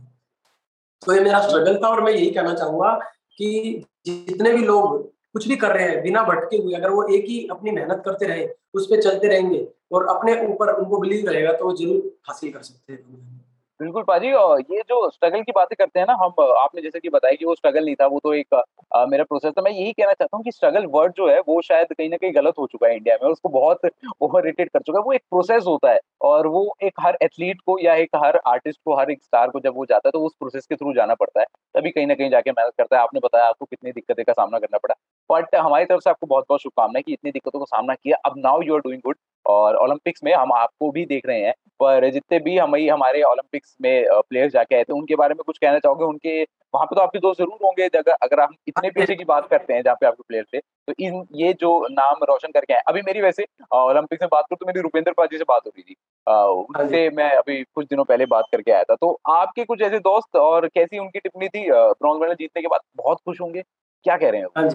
तो 1.01 1.13
ये 1.13 1.19
मेरा 1.19 1.41
स्ट्रगल 1.41 1.79
था 1.83 1.87
और 1.87 2.01
मैं 2.01 2.11
यही 2.11 2.29
कहना 2.29 2.53
चाहूँगा 2.53 2.99
कि 3.39 3.83
जितने 4.05 4.51
भी 4.51 4.63
लोग 4.65 5.07
कुछ 5.33 5.47
भी 5.47 5.55
कर 5.55 5.73
रहे 5.73 5.87
हैं, 5.87 6.01
बिना 6.03 6.23
भटके 6.23 6.57
हुए, 6.57 6.73
अगर 6.73 6.89
वो 6.89 7.03
एक 7.07 7.25
ही 7.25 7.47
अपनी 7.51 7.71
मेहनत 7.71 8.01
करते 8.05 8.27
रहे, 8.27 8.47
उस 8.73 8.85
पर 8.85 9.01
चलते 9.01 9.27
रहेंगे 9.27 9.67
और 9.91 10.05
अपने 10.07 10.33
ऊपर 10.47 10.73
उनको 10.73 10.97
बिलीव 10.97 11.29
रहेगा 11.29 11.51
तो 11.53 11.65
वो 11.65 11.75
ज़रूर 11.75 12.17
हासिल 12.27 12.51
कर 12.51 12.61
सकते 12.61 12.93
हैं। 12.93 13.38
बिल्कुल 13.79 14.03
पाजी 14.03 14.27
ये 14.27 14.81
जो 14.89 15.09
स्ट्रगल 15.09 15.41
की 15.43 15.51
बातें 15.51 15.75
करते 15.79 15.99
हैं 15.99 16.05
ना 16.07 16.13
हम 16.21 16.41
आपने 16.53 16.81
जैसे 16.81 16.99
कि 16.99 17.09
बताया 17.09 17.35
कि 17.35 17.45
वो 17.45 17.53
स्ट्रगल 17.55 17.85
नहीं 17.85 17.95
था 17.95 18.05
वो 18.07 18.19
तो 18.23 18.33
एक 18.33 18.53
आ, 18.93 19.05
मेरा 19.05 19.23
प्रोसेस 19.23 19.53
था। 19.57 19.61
मैं 19.61 19.71
यही 19.71 19.91
कहना 19.93 20.13
चाहता 20.13 20.37
हूँ 20.37 20.43
कि 20.43 20.51
स्ट्रगल 20.51 20.85
वर्ड 20.95 21.13
जो 21.17 21.29
है 21.29 21.39
वो 21.47 21.59
शायद 21.61 21.93
कहीं 21.93 22.09
ना 22.09 22.17
कहीं 22.17 22.31
गलत 22.35 22.53
हो 22.59 22.65
चुका 22.71 22.87
है 22.87 22.95
इंडिया 22.95 23.15
में 23.23 23.29
उसको 23.29 23.49
बहुत 23.49 23.89
ओवर 24.21 24.43
रेटेड 24.45 24.69
कर 24.69 24.79
चुका 24.81 24.99
है। 24.99 25.03
वो 25.05 25.13
एक 25.13 25.21
प्रोसेस 25.29 25.63
होता 25.67 25.91
है 25.91 25.99
और 26.23 26.47
वो 26.47 26.65
एक 26.83 26.93
हर 27.01 27.17
एथलीट 27.23 27.61
को 27.65 27.77
या 27.79 27.93
एक 27.95 28.15
हर 28.15 28.39
आर्टिस्ट 28.47 28.79
को 28.85 28.97
हर 28.99 29.11
एक 29.11 29.23
स्टार 29.23 29.49
को 29.49 29.59
जब 29.59 29.75
वो 29.75 29.85
जाता 29.85 30.07
है 30.07 30.11
तो 30.11 30.25
उस 30.25 30.35
प्रोसेस 30.39 30.65
के 30.65 30.75
थ्रू 30.75 30.93
जाना 30.93 31.13
पड़ता 31.15 31.39
है। 31.39 31.45
तभी 31.75 31.91
कहीं 31.91 32.07
ना 32.07 32.13
कहीं 32.15 32.29
जाके 32.29 32.51
मेहनत 32.51 32.73
करता 32.77 32.95
है। 32.97 33.01
आपने 33.03 33.19
बताया 33.23 33.45
आपको 33.45 33.65
कितनी 33.65 33.91
दिक्कतें 33.91 34.23
का 34.25 34.33
सामना 34.33 34.59
करना 34.59 34.77
पड़ा। 34.77 34.95
बट 35.29 35.55
हमारी 35.55 35.85
तरफ़ 35.85 36.01
से 36.01 36.09
आपको 36.09 36.27
बहुत 36.27 36.45
बहुत 36.49 36.61
शुभकामनाएँ 36.61 37.03
कि 37.03 37.13
इतनी 37.13 37.31
दिक्कतों 37.31 37.59
का 37.59 37.65
सामना 37.67 37.93
किया। 37.95 38.17
अब 38.25 38.33
now 38.37 38.61
you 38.61 38.73
are 38.75 38.79
doing 38.81 39.01
good 39.05 39.17
और 39.45 39.75
ओलंपिक्स 39.77 40.23
में 40.23 40.33
हम 40.33 40.51
आपको 40.53 40.91
भी 40.91 41.05
देख 41.05 41.25
रहे 41.27 41.41
हैं। 41.41 41.53
पर 41.79 42.09
जितने 42.11 42.39
भी 42.39 42.57
हम 42.57 42.75
हमारे 42.91 43.21
ओलंपिक्स 43.23 43.75
में 43.81 44.05
प्लेयर्स 44.29 44.51
जाके 44.53 44.75
आए 44.75 44.83
थे 44.83 44.93
उनके 44.93 45.15
बारे 45.15 45.33
में 45.33 45.43
कुछ 45.45 45.57
कहना 45.57 45.79
चाहोगे? 45.79 46.05
उनके 46.05 46.41
वहाँ 46.73 46.85
पे 46.85 46.95
तो 46.95 47.01
आपके 47.01 47.19
दोस्त 47.19 47.39
ज़रूर 47.41 47.57
होंगे। 47.63 47.83
अगर 47.89 48.11
अगर 48.13 48.39
हम 48.41 48.53
इतने 48.67 48.89
पीछे 48.91 49.15
की 49.15 49.23
बात 49.25 49.47
करते 49.49 49.73
हैं 49.73 49.81
जहाँ 49.83 49.95
पे 50.01 50.05
आपके 50.07 50.23
प्लेयर 50.27 50.45
थे 50.53 50.59
तो 50.59 50.93
इन 50.99 51.23
ये 51.35 51.53
जो 51.61 51.71
नाम 51.91 52.23
रोशन 52.23 52.51
करके 52.51 52.73
आए। 52.73 52.81
अभी 52.87 53.01
मेरी 53.01 53.21
वैसे 53.21 53.45
ओलंपिक्स 53.75 54.23
में 54.23 54.29
बात 54.31 54.45
करूँ 54.49 54.57
तो 54.57 54.65
मेरी 54.65 54.81
रुपेंद्र 54.81 55.11
पाजी 55.11 55.37
से 55.37 55.43
बात 55.43 55.61
हो 55.65 55.71
रही 55.77 55.83
थी। 55.83 55.95
उनसे 56.27 57.03
हाँ 57.03 57.11
मैं 57.15 57.29
अभी 57.31 57.61
कुछ 57.65 57.85
दिनों 57.87 58.03
पहले 58.03 58.25
बात 58.27 58.45
करके 58.51 58.71
आया 58.71 58.83
था। 58.83 58.95
तो 58.95 59.17
आपके 59.29 59.63
कुछ 59.65 59.81
ऐसे 59.81 59.99
दोस्त 60.01 60.35
और 60.37 60.67
कैसी 60.67 60.99
उनकी 60.99 61.19
टिप्पणी 61.19 61.47
थी? 61.47 61.69
ब्रॉन्ज 61.71 62.21
मेडल 62.21 62.33
जीतने 62.33 62.61
के 62.61 62.67
बाद 62.67 62.81
बहुत 62.97 63.17
खुश 63.25 63.41
होंगे। 63.41 63.61
क्या 64.05 64.17
कह 64.17 64.29
रहे 64.29 64.41
हाँ 64.41 64.69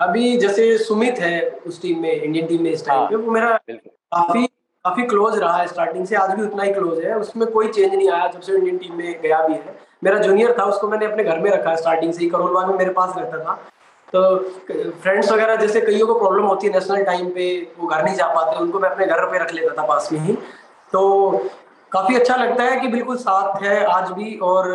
अभी 0.00 0.36
जैसे 0.38 0.76
सुमित 0.78 1.18
है 1.18 1.40
उस 1.66 1.80
टीम 1.82 2.00
में 2.02 2.12
इंडियन 2.12 2.46
टीम 2.46 2.62
में 2.62 2.70
इस 2.70 2.84
टाइम 2.86 2.98
हाँ, 3.00 3.08
पे 3.08 3.16
वो 3.16 3.32
मेरा 3.32 3.58
काफ़ी 3.68 4.46
काफ़ी 4.84 5.02
क्लोज 5.02 5.38
रहा 5.38 5.56
है 5.56 5.66
स्टार्टिंग 5.66 6.06
से 6.06 6.16
आज 6.16 6.34
भी 6.34 6.42
उतना 6.42 6.62
ही 6.62 6.72
क्लोज 6.72 6.98
है। 7.04 7.16
उसमें 7.18 7.50
कोई 7.50 7.68
चेंज 7.68 7.94
नहीं 7.94 8.10
आया 8.10 8.26
जब 8.26 8.40
से 8.40 8.52
इंडियन 8.56 8.78
टीम 8.78 8.94
में 8.94 9.20
गया 9.22 9.42
भी 9.46 9.54
है। 9.54 9.76
मेरा 10.04 10.18
जूनियर 10.18 10.54
था 10.58 10.64
उसको 10.64 10.88
मैंने 10.88 11.06
अपने 11.06 11.24
घर 11.24 11.38
में 11.38 11.50
रखा 11.50 11.70
है 11.70 11.76
स्टार्टिंग 11.76 12.12
से 12.12 12.22
ही 12.24 12.28
करोल 12.30 12.54
बाग 12.54 12.68
में 12.68 12.76
मेरे 12.78 12.90
पास 12.90 13.14
रहता 13.18 13.38
था। 13.44 13.54
तो 14.12 14.36
फ्रेंड्स 15.02 15.32
वगैरह 15.32 15.56
जैसे 15.56 15.80
कईयों 15.80 16.06
को 16.06 16.14
प्रॉब्लम 16.18 16.44
होती 16.44 16.66
है 16.66 16.72
नेशनल 16.72 17.04
टाइम 17.04 17.28
पे 17.30 17.50
वो 17.78 17.86
घर 17.86 18.04
नहीं 18.04 18.14
जा 18.14 18.26
पाते 18.34 18.58
उनको 18.60 18.80
मैं 18.80 18.90
अपने 18.90 19.06
घर 19.06 19.24
पे 19.30 19.38
रख 19.38 19.52
लेता 19.52 19.82
था 19.82 19.86
पास 19.86 20.08
में 20.12 20.20
ही। 20.20 20.36
तो 20.92 21.02
काफ़ी 21.92 22.14
अच्छा 22.16 22.36
लगता 22.36 22.64
है 22.64 22.80
कि 22.80 22.88
बिल्कुल 22.88 23.16
साथ 23.16 23.62
है 23.62 23.84
आज 23.86 24.10
भी 24.10 24.36
और 24.42 24.70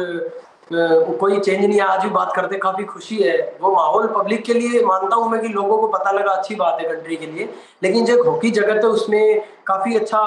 कोई 0.72 1.40
चेंज 1.40 1.66
नहीं 1.66 1.80
है 1.80 1.86
आज 1.86 2.04
भी 2.04 2.10
बात 2.10 2.32
करते 2.36 2.58
काफ़ी 2.58 2.84
खुशी 2.84 3.18
है। 3.18 3.38
वो 3.62 3.72
माहौल 3.72 4.08
पब्लिक 4.08 4.44
के 4.46 4.54
लिए 4.54 4.84
मानता 4.86 5.16
हूँ 5.16 5.30
मैं 5.32 5.42
कि 5.42 5.48
लोगों 5.48 5.78
को 5.78 5.88
पता 5.88 6.12
लगा 6.12 6.32
अच्छी 6.32 6.56
बात 6.56 6.80
है 6.80 6.88
कंट्री 6.90 7.16
के 7.16 7.26
लिए। 7.26 7.50
लेकिन 7.84 8.06
जो 8.06 8.24
हॉकी 8.24 8.52
जगत 8.52 8.84
है 8.84 8.90
उसमें 8.90 9.42
काफ़ी 9.68 9.96
अच्छा 9.96 10.22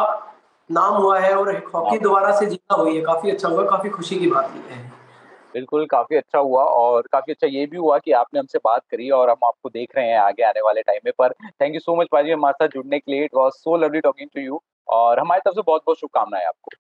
नाम 0.71 0.95
हुआ 0.95 1.19
है 1.21 1.35
और 1.35 1.55
हॉकी 1.75 1.99
दोबारा 1.99 2.33
से 2.39 2.47
जीता 2.47 2.75
हुई 2.75 2.97
है। 2.97 3.03
काफ़ी 3.03 3.31
अच्छा 3.31 3.49
हुआ 3.49 3.65
काफ़ी 3.65 3.91
खुशी 3.91 4.19
की 4.19 4.27
बात 4.27 4.51
है। 4.71 4.85
बिल्कुल 5.55 5.87
काफ़ी 5.87 6.17
अच्छा 6.17 6.39
हुआ 6.39 6.63
और 6.63 7.07
काफ़ी 7.13 7.33
अच्छा 7.33 7.47
ये 7.47 7.67
भी 7.67 7.77
हुआ 7.77 7.99
कि 7.99 8.13
आपने 8.13 8.41
हमसे 8.41 8.59
बात 8.59 8.83
करी 8.91 9.11
और 9.11 9.31
हम 9.31 9.47
आपको 9.47 9.69
देख 9.69 9.97
रहे 9.97 10.09
हैं 10.09 10.19
आगे 10.19 10.43
आने 10.43 10.61
वाले 10.61 10.83
टाइम 10.83 11.01
में। 11.05 11.13
पर 11.19 11.33
थैंक 11.33 11.75
यू 11.75 11.81
सो 11.81 11.97
मच 11.97 12.09
पाजी 12.13 12.31
हमारे 12.31 12.65
साथ 12.65 12.75
जुड़ने 12.75 12.99
के 12.99 13.13
लिए। 13.13 13.25
It 13.25 13.35
was 13.35 13.55
so 13.55 13.77
lovely 13.77 14.01
talking 14.01 14.29
to 14.35 14.41
you 14.41 14.61
और 14.89 15.21
हमारी 15.21 15.41
तरफ़ 15.41 15.55
से 15.55 15.63
बहुत 15.67 15.83
बहुत 15.87 15.99
शुभकामनाएँ 15.99 16.45
आपको। 16.45 16.77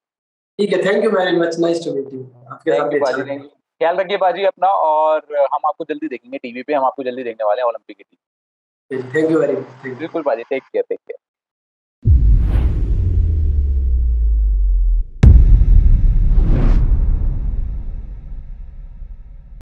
ठीक 0.59 0.73
है 0.73 0.79
thank 0.85 1.05
you 1.05 1.11
very 1.11 1.37
much 1.37 1.59
nice 1.61 1.85
to 1.85 1.95
meet 1.95 2.12
you 2.12 2.21
आपके 2.53 2.71
साथ 2.71 2.95
अच्छा 2.99 3.37
ख्याल 3.81 3.97
रखिए 3.97 4.16
बाजी 4.19 4.45
अपना 4.47 4.69
और 4.85 5.37
हम 5.37 5.66
आपको 5.66 5.85
जल्दी 5.85 6.09
देखेंगे 6.09 6.38
टीवी 6.38 6.62
पे 6.62 6.75
हम 6.75 6.85
आपको 6.85 7.03
जल्दी 7.05 7.25
देखने 7.25 7.45
वाले 7.45 7.61
हैं 7.61 7.69
ओलंपिक 7.69 7.97
की 7.97 8.05
team 8.05 9.03
thank 9.14 9.31
you 9.31 9.40
very 9.40 9.57
much 9.57 9.99
बिल्कुल 9.99 10.23
बाजी 10.23 10.42
टेक 10.51 10.62
केयर 10.64 10.85
टेक 10.88 10.99
केयर 11.01 11.19